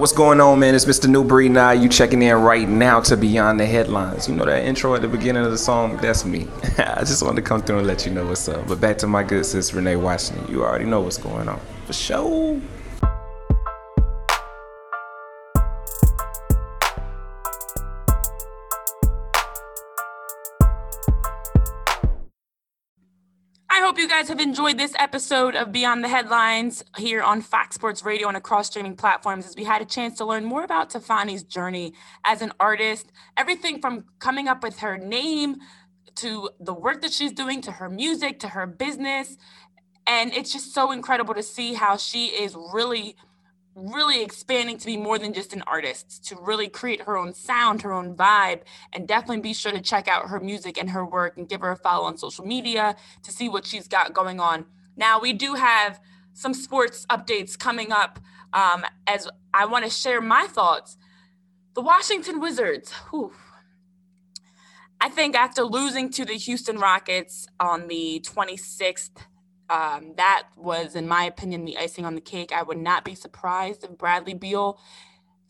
What's 0.03 0.11
going 0.11 0.41
on, 0.41 0.59
man? 0.59 0.75
It's 0.75 0.83
Mr. 0.83 1.09
New 1.09 1.23
Breed 1.23 1.53
now. 1.53 1.71
You 1.71 1.87
checking 1.87 2.21
in 2.21 2.35
right 2.35 2.67
now 2.67 2.99
to 2.99 3.15
Beyond 3.15 3.57
the 3.57 3.65
Headlines. 3.65 4.27
You 4.27 4.35
know 4.35 4.43
that 4.43 4.65
intro 4.65 4.95
at 4.95 5.01
the 5.01 5.07
beginning 5.07 5.45
of 5.45 5.51
the 5.51 5.57
song? 5.57 5.95
That's 5.95 6.25
me. 6.25 6.45
I 6.77 7.05
just 7.05 7.23
wanted 7.23 7.37
to 7.37 7.41
come 7.47 7.61
through 7.61 7.77
and 7.77 7.87
let 7.87 8.05
you 8.05 8.11
know 8.11 8.25
what's 8.25 8.49
up. 8.49 8.67
But 8.67 8.81
back 8.81 8.97
to 8.97 9.07
my 9.07 9.23
good 9.23 9.45
sis, 9.45 9.73
Renee 9.73 9.95
Washington. 9.95 10.45
You 10.51 10.65
already 10.65 10.83
know 10.83 10.99
what's 10.99 11.17
going 11.17 11.47
on. 11.47 11.57
For 11.85 11.93
sure. 11.93 12.59
Guys 24.13 24.27
have 24.27 24.39
enjoyed 24.39 24.77
this 24.77 24.93
episode 24.99 25.55
of 25.55 25.71
Beyond 25.71 26.03
the 26.03 26.07
Headlines 26.07 26.83
here 26.99 27.23
on 27.23 27.41
Fox 27.41 27.73
Sports 27.73 28.05
Radio 28.05 28.27
and 28.27 28.37
across 28.37 28.67
streaming 28.67 28.95
platforms 28.95 29.47
as 29.47 29.55
we 29.55 29.63
had 29.63 29.81
a 29.81 29.85
chance 29.85 30.19
to 30.19 30.23
learn 30.23 30.45
more 30.45 30.63
about 30.63 30.91
Typhanie's 30.91 31.41
journey 31.41 31.95
as 32.23 32.43
an 32.43 32.51
artist, 32.59 33.11
everything 33.35 33.81
from 33.81 34.05
coming 34.19 34.47
up 34.47 34.61
with 34.61 34.77
her 34.81 34.99
name 34.99 35.55
to 36.17 36.51
the 36.59 36.75
work 36.75 37.01
that 37.01 37.11
she's 37.11 37.31
doing 37.31 37.59
to 37.61 37.71
her 37.71 37.89
music 37.89 38.39
to 38.41 38.49
her 38.49 38.67
business. 38.67 39.35
And 40.05 40.31
it's 40.31 40.53
just 40.53 40.75
so 40.75 40.91
incredible 40.91 41.33
to 41.33 41.41
see 41.41 41.73
how 41.73 41.97
she 41.97 42.27
is 42.27 42.55
really 42.71 43.15
really 43.75 44.21
expanding 44.21 44.77
to 44.77 44.85
be 44.85 44.97
more 44.97 45.17
than 45.17 45.33
just 45.33 45.53
an 45.53 45.63
artist, 45.65 46.25
to 46.25 46.37
really 46.39 46.67
create 46.67 47.01
her 47.01 47.17
own 47.17 47.33
sound, 47.33 47.81
her 47.81 47.91
own 47.91 48.15
vibe, 48.15 48.61
and 48.91 49.07
definitely 49.07 49.41
be 49.41 49.53
sure 49.53 49.71
to 49.71 49.81
check 49.81 50.07
out 50.07 50.29
her 50.29 50.39
music 50.39 50.77
and 50.77 50.91
her 50.91 51.05
work 51.05 51.37
and 51.37 51.49
give 51.49 51.61
her 51.61 51.71
a 51.71 51.75
follow 51.75 52.05
on 52.05 52.17
social 52.17 52.45
media 52.45 52.95
to 53.23 53.31
see 53.31 53.49
what 53.49 53.65
she's 53.65 53.87
got 53.87 54.13
going 54.13 54.39
on. 54.39 54.65
Now, 54.95 55.19
we 55.19 55.33
do 55.33 55.55
have 55.55 55.99
some 56.33 56.53
sports 56.53 57.05
updates 57.09 57.57
coming 57.57 57.91
up 57.91 58.19
um, 58.53 58.85
as 59.07 59.27
I 59.53 59.65
want 59.65 59.85
to 59.85 59.91
share 59.91 60.21
my 60.21 60.47
thoughts. 60.47 60.97
The 61.73 61.81
Washington 61.81 62.39
Wizards, 62.39 62.91
whew, 63.09 63.33
I 65.01 65.09
think 65.09 65.35
after 65.35 65.63
losing 65.63 66.09
to 66.11 66.25
the 66.25 66.35
Houston 66.35 66.77
Rockets 66.77 67.47
on 67.59 67.87
the 67.87 68.23
26th 68.25 69.09
um, 69.69 70.13
that 70.17 70.43
was, 70.57 70.95
in 70.95 71.07
my 71.07 71.23
opinion, 71.23 71.65
the 71.65 71.77
icing 71.77 72.05
on 72.05 72.15
the 72.15 72.21
cake. 72.21 72.51
I 72.51 72.63
would 72.63 72.77
not 72.77 73.05
be 73.05 73.15
surprised 73.15 73.83
if 73.83 73.97
Bradley 73.97 74.33
Beal's 74.33 74.77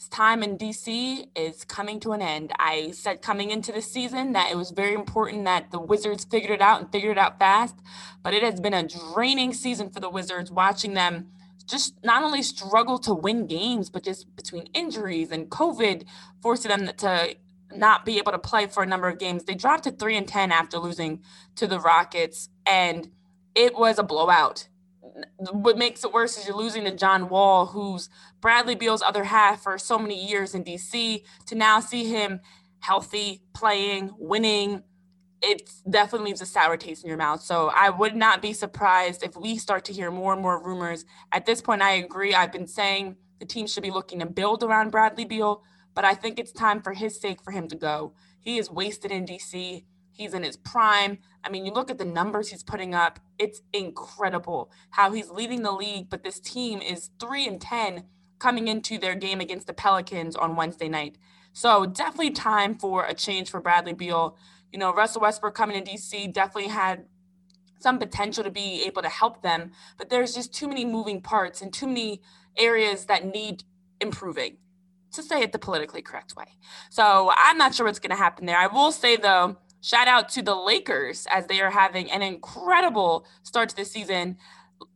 time 0.10 0.43
in 0.43 0.58
DC 0.58 1.28
is 1.36 1.65
coming 1.65 1.99
to 2.02 2.12
an 2.12 2.21
end. 2.21 2.52
I 2.60 2.91
said 2.91 3.21
coming 3.21 3.52
into 3.52 3.71
the 3.71 3.82
season 3.82 4.34
that 4.34 4.52
it 4.52 4.56
was 4.56 4.71
very 4.71 4.93
important 4.93 5.45
that 5.45 5.71
the 5.71 5.80
Wizards 5.80 6.26
figured 6.26 6.52
it 6.52 6.62
out 6.62 6.82
and 6.82 6.91
figured 6.91 7.17
it 7.17 7.17
out 7.17 7.39
fast, 7.39 7.76
but 8.21 8.34
it 8.34 8.43
has 8.43 8.60
been 8.60 8.73
a 8.73 8.88
draining 8.88 9.54
season 9.54 9.89
for 9.89 9.99
the 9.99 10.10
Wizards 10.10 10.52
watching 10.52 10.93
them 10.93 11.30
just 11.65 11.95
not 12.04 12.23
only 12.23 12.41
struggle 12.41 12.99
to 12.99 13.13
win 13.13 13.47
games, 13.47 13.89
but 13.89 14.04
just 14.04 14.36
between 14.36 14.67
injuries 14.73 15.32
and 15.32 15.49
COVID 15.49 16.06
forcing 16.41 16.69
them 16.69 16.91
to 16.97 17.36
not 17.76 18.06
be 18.06 18.17
able 18.17 18.32
to 18.32 18.39
play 18.39 18.67
for 18.67 18.84
a 18.84 18.86
number 18.86 19.08
of 19.08 19.17
games. 19.17 19.45
They 19.45 19.56
dropped 19.56 19.86
to 19.86 19.91
3 19.91 20.17
and 20.17 20.28
10 20.28 20.52
after 20.52 20.78
losing 20.78 21.21
to 21.56 21.65
the 21.65 21.80
Rockets 21.80 22.49
and 22.65 23.10
it 23.55 23.75
was 23.75 23.99
a 23.99 24.03
blowout. 24.03 24.67
What 25.51 25.77
makes 25.77 26.03
it 26.03 26.11
worse 26.11 26.37
is 26.37 26.47
you're 26.47 26.57
losing 26.57 26.85
to 26.85 26.95
John 26.95 27.29
Wall, 27.29 27.67
who's 27.67 28.09
Bradley 28.41 28.75
Beal's 28.75 29.01
other 29.01 29.25
half 29.25 29.61
for 29.61 29.77
so 29.77 29.99
many 29.99 30.27
years 30.27 30.55
in 30.55 30.63
DC, 30.63 31.23
to 31.45 31.55
now 31.55 31.79
see 31.79 32.05
him 32.05 32.39
healthy, 32.79 33.41
playing, 33.53 34.11
winning. 34.17 34.83
It 35.41 35.69
definitely 35.89 36.29
leaves 36.29 36.41
a 36.41 36.45
sour 36.45 36.77
taste 36.77 37.03
in 37.03 37.09
your 37.09 37.17
mouth. 37.17 37.41
So 37.41 37.69
I 37.75 37.89
would 37.89 38.15
not 38.15 38.41
be 38.41 38.53
surprised 38.53 39.23
if 39.23 39.35
we 39.35 39.57
start 39.57 39.85
to 39.85 39.93
hear 39.93 40.09
more 40.09 40.33
and 40.33 40.41
more 40.41 40.63
rumors. 40.63 41.05
At 41.31 41.45
this 41.45 41.61
point, 41.61 41.81
I 41.81 41.91
agree. 41.91 42.33
I've 42.33 42.51
been 42.51 42.67
saying 42.67 43.17
the 43.39 43.45
team 43.45 43.67
should 43.67 43.83
be 43.83 43.91
looking 43.91 44.19
to 44.19 44.25
build 44.25 44.63
around 44.63 44.91
Bradley 44.91 45.25
Beal, 45.25 45.63
but 45.93 46.05
I 46.05 46.15
think 46.15 46.39
it's 46.39 46.51
time 46.51 46.81
for 46.81 46.93
his 46.93 47.19
sake 47.19 47.43
for 47.43 47.51
him 47.51 47.67
to 47.67 47.75
go. 47.75 48.13
He 48.39 48.57
is 48.57 48.71
wasted 48.71 49.11
in 49.11 49.25
DC. 49.25 49.83
He's 50.11 50.33
in 50.33 50.43
his 50.43 50.57
prime. 50.57 51.19
I 51.43 51.49
mean, 51.49 51.65
you 51.65 51.73
look 51.73 51.91
at 51.91 51.97
the 51.97 52.06
numbers 52.06 52.49
he's 52.49 52.63
putting 52.63 52.93
up, 52.93 53.19
it's 53.38 53.62
incredible 53.73 54.71
how 54.91 55.12
he's 55.12 55.29
leading 55.29 55.63
the 55.63 55.71
league, 55.71 56.10
but 56.10 56.23
this 56.23 56.39
team 56.39 56.82
is 56.82 57.10
3 57.19 57.47
and 57.47 57.62
10 57.62 58.06
coming 58.39 58.67
into 58.67 58.97
their 58.97 59.15
game 59.15 59.39
against 59.39 59.67
the 59.67 59.73
Pelicans 59.73 60.36
on 60.36 60.56
Wednesday 60.56 60.89
night. 60.89 61.17
So, 61.51 61.86
definitely 61.86 62.32
time 62.32 62.75
for 62.75 63.06
a 63.06 63.13
change 63.13 63.49
for 63.49 63.62
Bradley 63.62 63.93
Beal. 63.93 64.38
You 64.71 64.79
know, 64.79 64.91
Russell 64.93 65.21
Westbrook 65.21 65.53
coming 65.53 65.84
to 65.84 65.91
DC 65.91 66.34
definitely 66.34 66.71
had 66.71 67.06
some 67.79 67.99
potential 67.99 68.43
to 68.43 68.49
be 68.49 68.84
able 68.86 69.01
to 69.01 69.10
help 69.10 69.43
them, 69.43 69.71
but 69.97 70.10
there's 70.10 70.34
just 70.34 70.53
too 70.53 70.67
many 70.67 70.86
moving 70.86 71.21
parts 71.21 71.62
and 71.62 71.71
too 71.71 71.86
many 71.86 72.21
areas 72.58 73.06
that 73.06 73.25
need 73.25 73.63
improving 73.99 74.58
to 75.13 75.23
say 75.23 75.41
it 75.41 75.51
the 75.51 75.60
politically 75.60 76.01
correct 76.01 76.36
way. 76.36 76.58
So 76.89 77.32
I'm 77.36 77.58
not 77.58 77.73
sure 77.75 77.86
what's 77.86 77.99
going 77.99 78.12
to 78.12 78.15
happen 78.15 78.45
there. 78.45 78.58
I 78.58 78.67
will 78.67 78.91
say 78.91 79.15
though, 79.15 79.58
Shout 79.83 80.07
out 80.07 80.29
to 80.29 80.41
the 80.41 80.55
Lakers 80.55 81.27
as 81.29 81.45
they 81.47 81.59
are 81.59 81.69
having 81.69 82.09
an 82.09 82.21
incredible 82.21 83.25
start 83.43 83.67
to 83.67 83.75
the 83.75 83.83
season. 83.83 84.37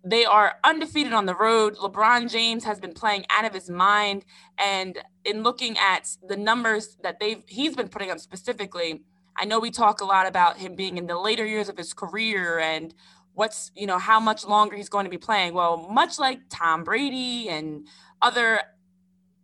They 0.05 0.23
are 0.23 0.55
undefeated 0.63 1.11
on 1.11 1.25
the 1.25 1.35
road. 1.35 1.75
LeBron 1.75 2.31
James 2.31 2.63
has 2.63 2.79
been 2.79 2.93
playing 2.93 3.25
out 3.29 3.43
of 3.43 3.53
his 3.53 3.69
mind. 3.69 4.23
And 4.57 4.97
in 5.25 5.43
looking 5.43 5.77
at 5.77 6.15
the 6.25 6.37
numbers 6.37 6.97
that 7.03 7.19
they've 7.19 7.43
he's 7.47 7.75
been 7.75 7.89
putting 7.89 8.11
up 8.11 8.19
specifically, 8.21 9.03
I 9.35 9.43
know 9.43 9.59
we 9.59 9.71
talk 9.71 9.99
a 9.99 10.05
lot 10.05 10.25
about 10.25 10.55
him 10.55 10.73
being 10.73 10.97
in 10.97 11.05
the 11.05 11.17
later 11.17 11.45
years 11.45 11.67
of 11.67 11.77
his 11.77 11.93
career 11.93 12.57
and 12.57 12.93
what's, 13.33 13.71
you 13.75 13.87
know, 13.87 13.99
how 13.99 14.21
much 14.21 14.45
longer 14.45 14.77
he's 14.77 14.87
going 14.87 15.03
to 15.03 15.11
be 15.11 15.17
playing. 15.17 15.53
Well, 15.53 15.89
much 15.91 16.17
like 16.17 16.39
Tom 16.49 16.85
Brady 16.85 17.49
and 17.49 17.85
other 18.21 18.61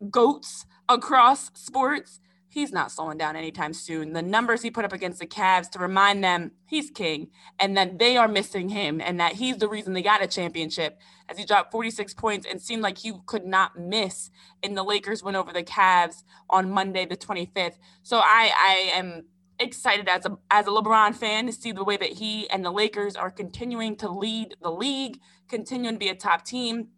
goats 0.09 0.65
across 0.87 1.51
sports, 1.53 2.21
he's 2.53 2.71
not 2.71 2.91
slowing 2.91 3.17
down 3.17 3.35
anytime 3.35 3.73
soon. 3.73 4.13
The 4.13 4.21
numbers 4.21 4.61
he 4.61 4.69
put 4.69 4.85
up 4.85 4.93
against 4.93 5.19
the 5.19 5.25
Cavs 5.25 5.71
to 5.71 5.79
remind 5.79 6.23
them 6.23 6.51
he's 6.67 6.91
king 6.91 7.29
and 7.57 7.75
that 7.75 7.97
they 7.97 8.15
are 8.15 8.27
missing 8.27 8.69
him 8.69 9.01
and 9.01 9.19
that 9.19 9.33
he's 9.33 9.57
the 9.57 9.67
reason 9.67 9.93
they 9.93 10.03
got 10.03 10.23
a 10.23 10.27
championship 10.27 10.99
as 11.27 11.39
he 11.39 11.45
dropped 11.45 11.71
46 11.71 12.13
points 12.13 12.45
and 12.49 12.61
seemed 12.61 12.83
like 12.83 12.99
he 12.99 13.13
could 13.25 13.43
not 13.43 13.79
miss 13.79 14.29
in 14.61 14.75
the 14.75 14.83
Lakers 14.83 15.23
win 15.23 15.35
over 15.35 15.51
the 15.51 15.63
Cavs 15.63 16.23
on 16.47 16.69
Monday 16.69 17.07
the 17.07 17.17
25th. 17.17 17.79
So 18.03 18.19
I 18.19 18.51
I 18.55 18.97
am 18.97 19.25
excited 19.59 20.07
as 20.07 20.25
a 20.27 20.37
as 20.51 20.67
a 20.67 20.69
LeBron 20.69 21.15
fan 21.15 21.47
to 21.47 21.51
see 21.51 21.71
the 21.71 21.83
way 21.83 21.97
that 21.97 22.09
he 22.09 22.47
and 22.51 22.63
the 22.63 22.71
Lakers 22.71 23.15
are 23.15 23.31
continuing 23.31 23.95
to 23.95 24.09
lead 24.09 24.55
the 24.61 24.71
league, 24.71 25.19
continuing 25.49 25.95
to 25.95 25.99
be 25.99 26.09
a 26.09 26.15
top 26.15 26.45
team. 26.45 26.89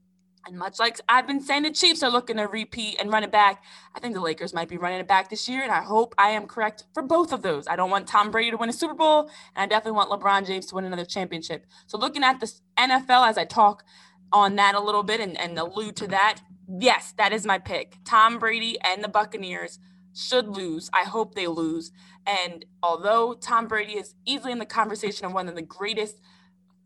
And 0.47 0.58
much 0.60 0.77
like 0.77 0.99
I've 1.10 1.25
been 1.25 1.41
saying, 1.41 1.63
the 1.63 1.71
Chiefs 1.71 2.03
are 2.03 2.10
looking 2.10 2.38
to 2.38 2.43
repeat 2.43 2.97
and 2.99 3.12
run 3.12 3.23
it 3.23 3.31
back. 3.31 3.63
I 3.95 3.99
think 3.99 4.13
the 4.13 4.21
Lakers 4.21 4.53
might 4.53 4.69
be 4.69 4.77
running 4.77 4.99
it 4.99 5.08
back 5.08 5.29
this 5.29 5.49
year, 5.49 5.63
and 5.63 5.71
I 5.71 5.81
hope 5.81 6.13
I 6.19 6.29
am 6.29 6.45
correct 6.45 6.84
for 6.93 7.01
both 7.01 7.31
of 7.31 7.41
those. 7.41 7.67
I 7.67 7.75
don't 7.75 7.89
want 7.89 8.08
Tom 8.08 8.29
Brady 8.29 8.51
to 8.51 8.58
win 8.58 8.69
a 8.69 8.73
Super 8.73 8.93
Bowl, 8.93 9.29
and 9.55 9.63
I 9.63 9.65
definitely 9.65 9.97
want 9.97 10.12
LeBron 10.12 10.45
James 10.45 10.67
to 10.67 10.75
win 10.75 10.86
another 10.86 11.05
championship. 11.05 11.65
So, 11.88 11.97
looking 11.97 12.23
at 12.23 12.39
the 12.39 12.51
NFL 12.77 13.27
as 13.27 13.38
I 13.39 13.45
talk 13.45 13.84
on 14.31 14.55
that 14.58 14.75
a 14.75 14.79
little 14.79 15.03
bit 15.03 15.19
and, 15.19 15.39
and 15.39 15.58
allude 15.58 15.95
to 15.97 16.08
that, 16.08 16.41
yes, 16.79 17.13
that 17.17 17.34
is 17.34 17.45
my 17.45 17.58
pick. 17.58 17.97
Tom 18.05 18.38
Brady 18.38 18.77
and 18.81 19.03
the 19.03 19.10
Buccaneers 19.10 19.79
should 20.13 20.47
lose. 20.47 20.89
I 20.93 21.03
hope 21.03 21.34
they 21.34 21.47
lose. 21.47 21.91
And 22.25 22.65
although 22.84 23.34
Tom 23.34 23.67
Brady 23.67 23.93
is 23.93 24.15
easily 24.25 24.51
in 24.51 24.60
the 24.60 24.65
conversation 24.65 25.25
of 25.25 25.34
one 25.34 25.47
of 25.47 25.55
the 25.55 25.62
greatest 25.62 26.19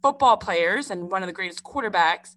football 0.01 0.37
players 0.37 0.89
and 0.89 1.11
one 1.11 1.23
of 1.23 1.27
the 1.27 1.33
greatest 1.33 1.63
quarterbacks, 1.63 2.35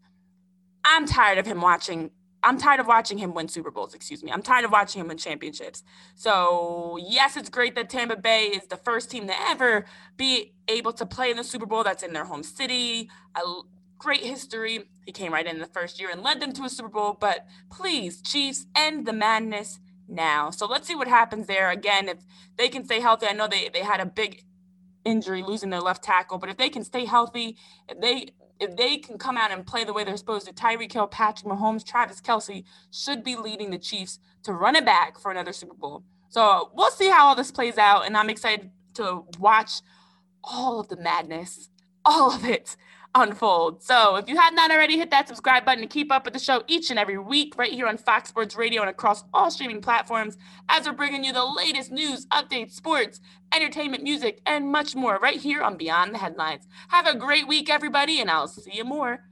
I'm 0.85 1.07
tired 1.07 1.39
of 1.39 1.47
him 1.47 1.61
watching. 1.61 2.11
I'm 2.45 2.59
tired 2.59 2.81
of 2.81 2.89
watching 2.89 3.19
him 3.19 3.35
win 3.35 3.47
Super 3.47 3.71
Bowls, 3.71 3.95
excuse 3.95 4.25
me. 4.25 4.33
I'm 4.33 4.43
tired 4.43 4.65
of 4.65 4.73
watching 4.73 5.01
him 5.01 5.07
win 5.07 5.17
championships. 5.17 5.85
So, 6.17 6.99
yes, 7.01 7.37
it's 7.37 7.49
great 7.49 7.77
that 7.77 7.89
Tampa 7.89 8.17
Bay 8.17 8.47
is 8.47 8.67
the 8.67 8.77
first 8.77 9.13
team 9.13 9.29
to 9.29 9.35
ever 9.49 9.85
be 10.17 10.53
able 10.67 10.93
to 10.95 11.07
play 11.07 11.31
in 11.31 11.37
the 11.37 11.45
Super 11.45 11.67
Bowl 11.67 11.85
that's 11.85 12.03
in 12.03 12.13
their 12.13 12.25
home 12.25 12.43
city. 12.43 13.09
A 13.37 13.41
great 13.97 14.23
history. 14.25 14.89
He 15.07 15.13
came 15.13 15.33
right 15.33 15.47
in 15.47 15.61
the 15.61 15.67
first 15.67 16.01
year 16.01 16.11
and 16.11 16.21
led 16.23 16.41
them 16.41 16.53
to 16.55 16.65
a 16.65 16.69
Super 16.69 16.89
Bowl. 16.89 17.17
But 17.19 17.47
please, 17.71 18.21
Chiefs, 18.21 18.67
end 18.75 19.07
the 19.07 19.13
madness 19.13 19.79
now. 20.09 20.51
So 20.51 20.67
let's 20.67 20.89
see 20.89 20.97
what 20.97 21.07
happens 21.07 21.47
there. 21.47 21.71
Again, 21.71 22.09
if 22.09 22.19
they 22.59 22.69
can 22.69 22.85
stay 22.85 22.99
healthy, 22.99 23.27
I 23.27 23.33
know 23.35 23.47
they, 23.47 23.71
they 23.73 23.83
had 23.83 24.01
a 24.01 24.07
big 24.07 24.43
injury 25.05 25.43
losing 25.43 25.71
their 25.71 25.81
left 25.81 26.03
tackle, 26.03 26.39
but 26.39 26.51
if 26.51 26.57
they 26.57 26.69
can 26.69 26.85
stay 26.85 27.05
healthy, 27.05 27.57
if 27.89 28.01
they 28.01 28.31
if 28.63 28.77
they 28.77 28.97
can 28.97 29.19
come 29.19 29.37
out 29.37 29.51
and 29.51 29.67
play 29.67 29.83
the 29.83 29.93
way 29.93 30.05
they're 30.05 30.17
supposed 30.17 30.47
to, 30.47 30.53
Tyreek 30.53 30.93
Hill, 30.93 31.09
Patrick 31.09 31.53
Mahomes, 31.53 31.85
Travis 31.85 32.21
Kelce 32.21 32.63
should 32.93 33.25
be 33.25 33.35
leading 33.35 33.71
the 33.71 33.79
Chiefs 33.79 34.21
to 34.45 34.53
run 34.53 34.77
it 34.77 34.87
back 34.87 35.19
for 35.19 35.33
another 35.33 35.53
Super 35.53 35.75
Bowl. 35.75 36.05
So 36.29 36.71
we'll 36.73 36.93
see 36.93 37.11
how 37.11 37.27
all 37.27 37.35
this 37.35 37.51
plays 37.51 37.77
out, 37.77 38.07
and 38.07 38.17
I'm 38.17 38.31
excited 38.31 38.71
to 38.95 39.25
watch 39.41 39.81
all 40.45 40.79
of 40.79 40.89
the 40.89 40.97
madness, 40.97 41.71
all 42.05 42.33
of 42.33 42.45
it 42.45 42.77
unfold. 43.15 43.83
So 43.83 44.17
if 44.17 44.29
you 44.29 44.37
have 44.37 44.55
not 44.55 44.71
already, 44.71 44.97
hit 44.97 45.11
that 45.11 45.29
subscribe 45.29 45.65
button 45.65 45.83
to 45.83 45.89
keep 45.89 46.11
up 46.11 46.25
with 46.25 46.35
the 46.35 46.41
show 46.41 46.63
each 46.67 46.91
and 46.91 46.99
every 46.99 47.19
week 47.19 47.55
right 47.59 47.73
here 47.73 47.87
on 47.87 47.99
Fox 47.99 48.31
Sports 48.31 48.57
Radio 48.57 48.81
and 48.81 48.91
across 48.91 49.25
all 49.35 49.51
streaming 49.51 49.83
platforms 49.83 50.37
as 50.69 50.87
we're 50.87 50.93
bringing 50.93 51.25
you 51.25 51.33
the 51.33 51.45
latest 51.45 51.93
news, 51.93 52.27
updates, 52.27 52.73
sports, 52.73 53.21
entertainment, 53.55 54.03
music, 54.03 54.41
and 54.47 54.71
much 54.71 54.95
more 54.95 55.19
right 55.23 55.41
here 55.41 55.63
on 55.63 55.77
Beyond 55.77 56.15
the 56.15 56.19
Headlines. 56.19 56.67
Have 56.89 57.07
a 57.07 57.17
great 57.17 57.47
week, 57.47 57.69
everybody, 57.69 58.21
and 58.21 58.31
I'll 58.31 58.49
see 58.49 58.73
you 58.75 58.85
more 58.85 59.25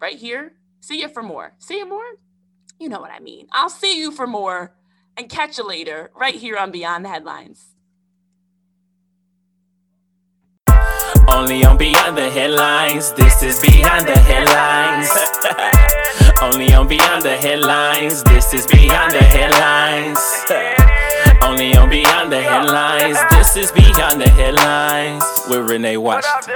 right 0.00 0.16
here. 0.16 0.52
See 0.80 1.00
you 1.00 1.08
for 1.08 1.22
more. 1.22 1.54
See 1.58 1.78
you 1.78 1.88
more? 1.88 2.04
You 2.78 2.88
know 2.88 3.00
what 3.00 3.10
I 3.10 3.18
mean. 3.18 3.48
I'll 3.52 3.70
see 3.70 3.98
you 3.98 4.12
for 4.12 4.26
more 4.26 4.76
and 5.16 5.28
catch 5.28 5.58
you 5.58 5.66
later 5.66 6.10
right 6.14 6.34
here 6.34 6.56
on 6.56 6.70
Beyond 6.70 7.04
the 7.04 7.08
Headlines. 7.08 7.74
Only 11.30 11.64
on 11.64 11.76
Beyond 11.76 12.16
the 12.16 12.30
Headlines. 12.30 13.12
This 13.12 13.42
is 13.42 13.60
Beyond 13.60 14.08
the 14.08 14.18
Headlines. 14.18 15.08
Only 16.42 16.72
on 16.72 16.88
Beyond 16.88 17.22
the 17.22 17.36
Headlines. 17.36 18.22
This 18.24 18.54
is 18.54 18.66
Beyond 18.66 19.12
the 19.12 19.22
Headlines. 19.22 20.18
Only 21.42 21.76
on 21.76 21.90
Beyond 21.90 22.32
the 22.32 22.40
Headlines. 22.40 23.18
This 23.30 23.56
is 23.56 23.70
Beyond 23.72 24.20
the 24.20 24.28
Headlines 24.28 25.24
with 25.48 25.68
Renee 25.68 25.98
Washington. 25.98 26.54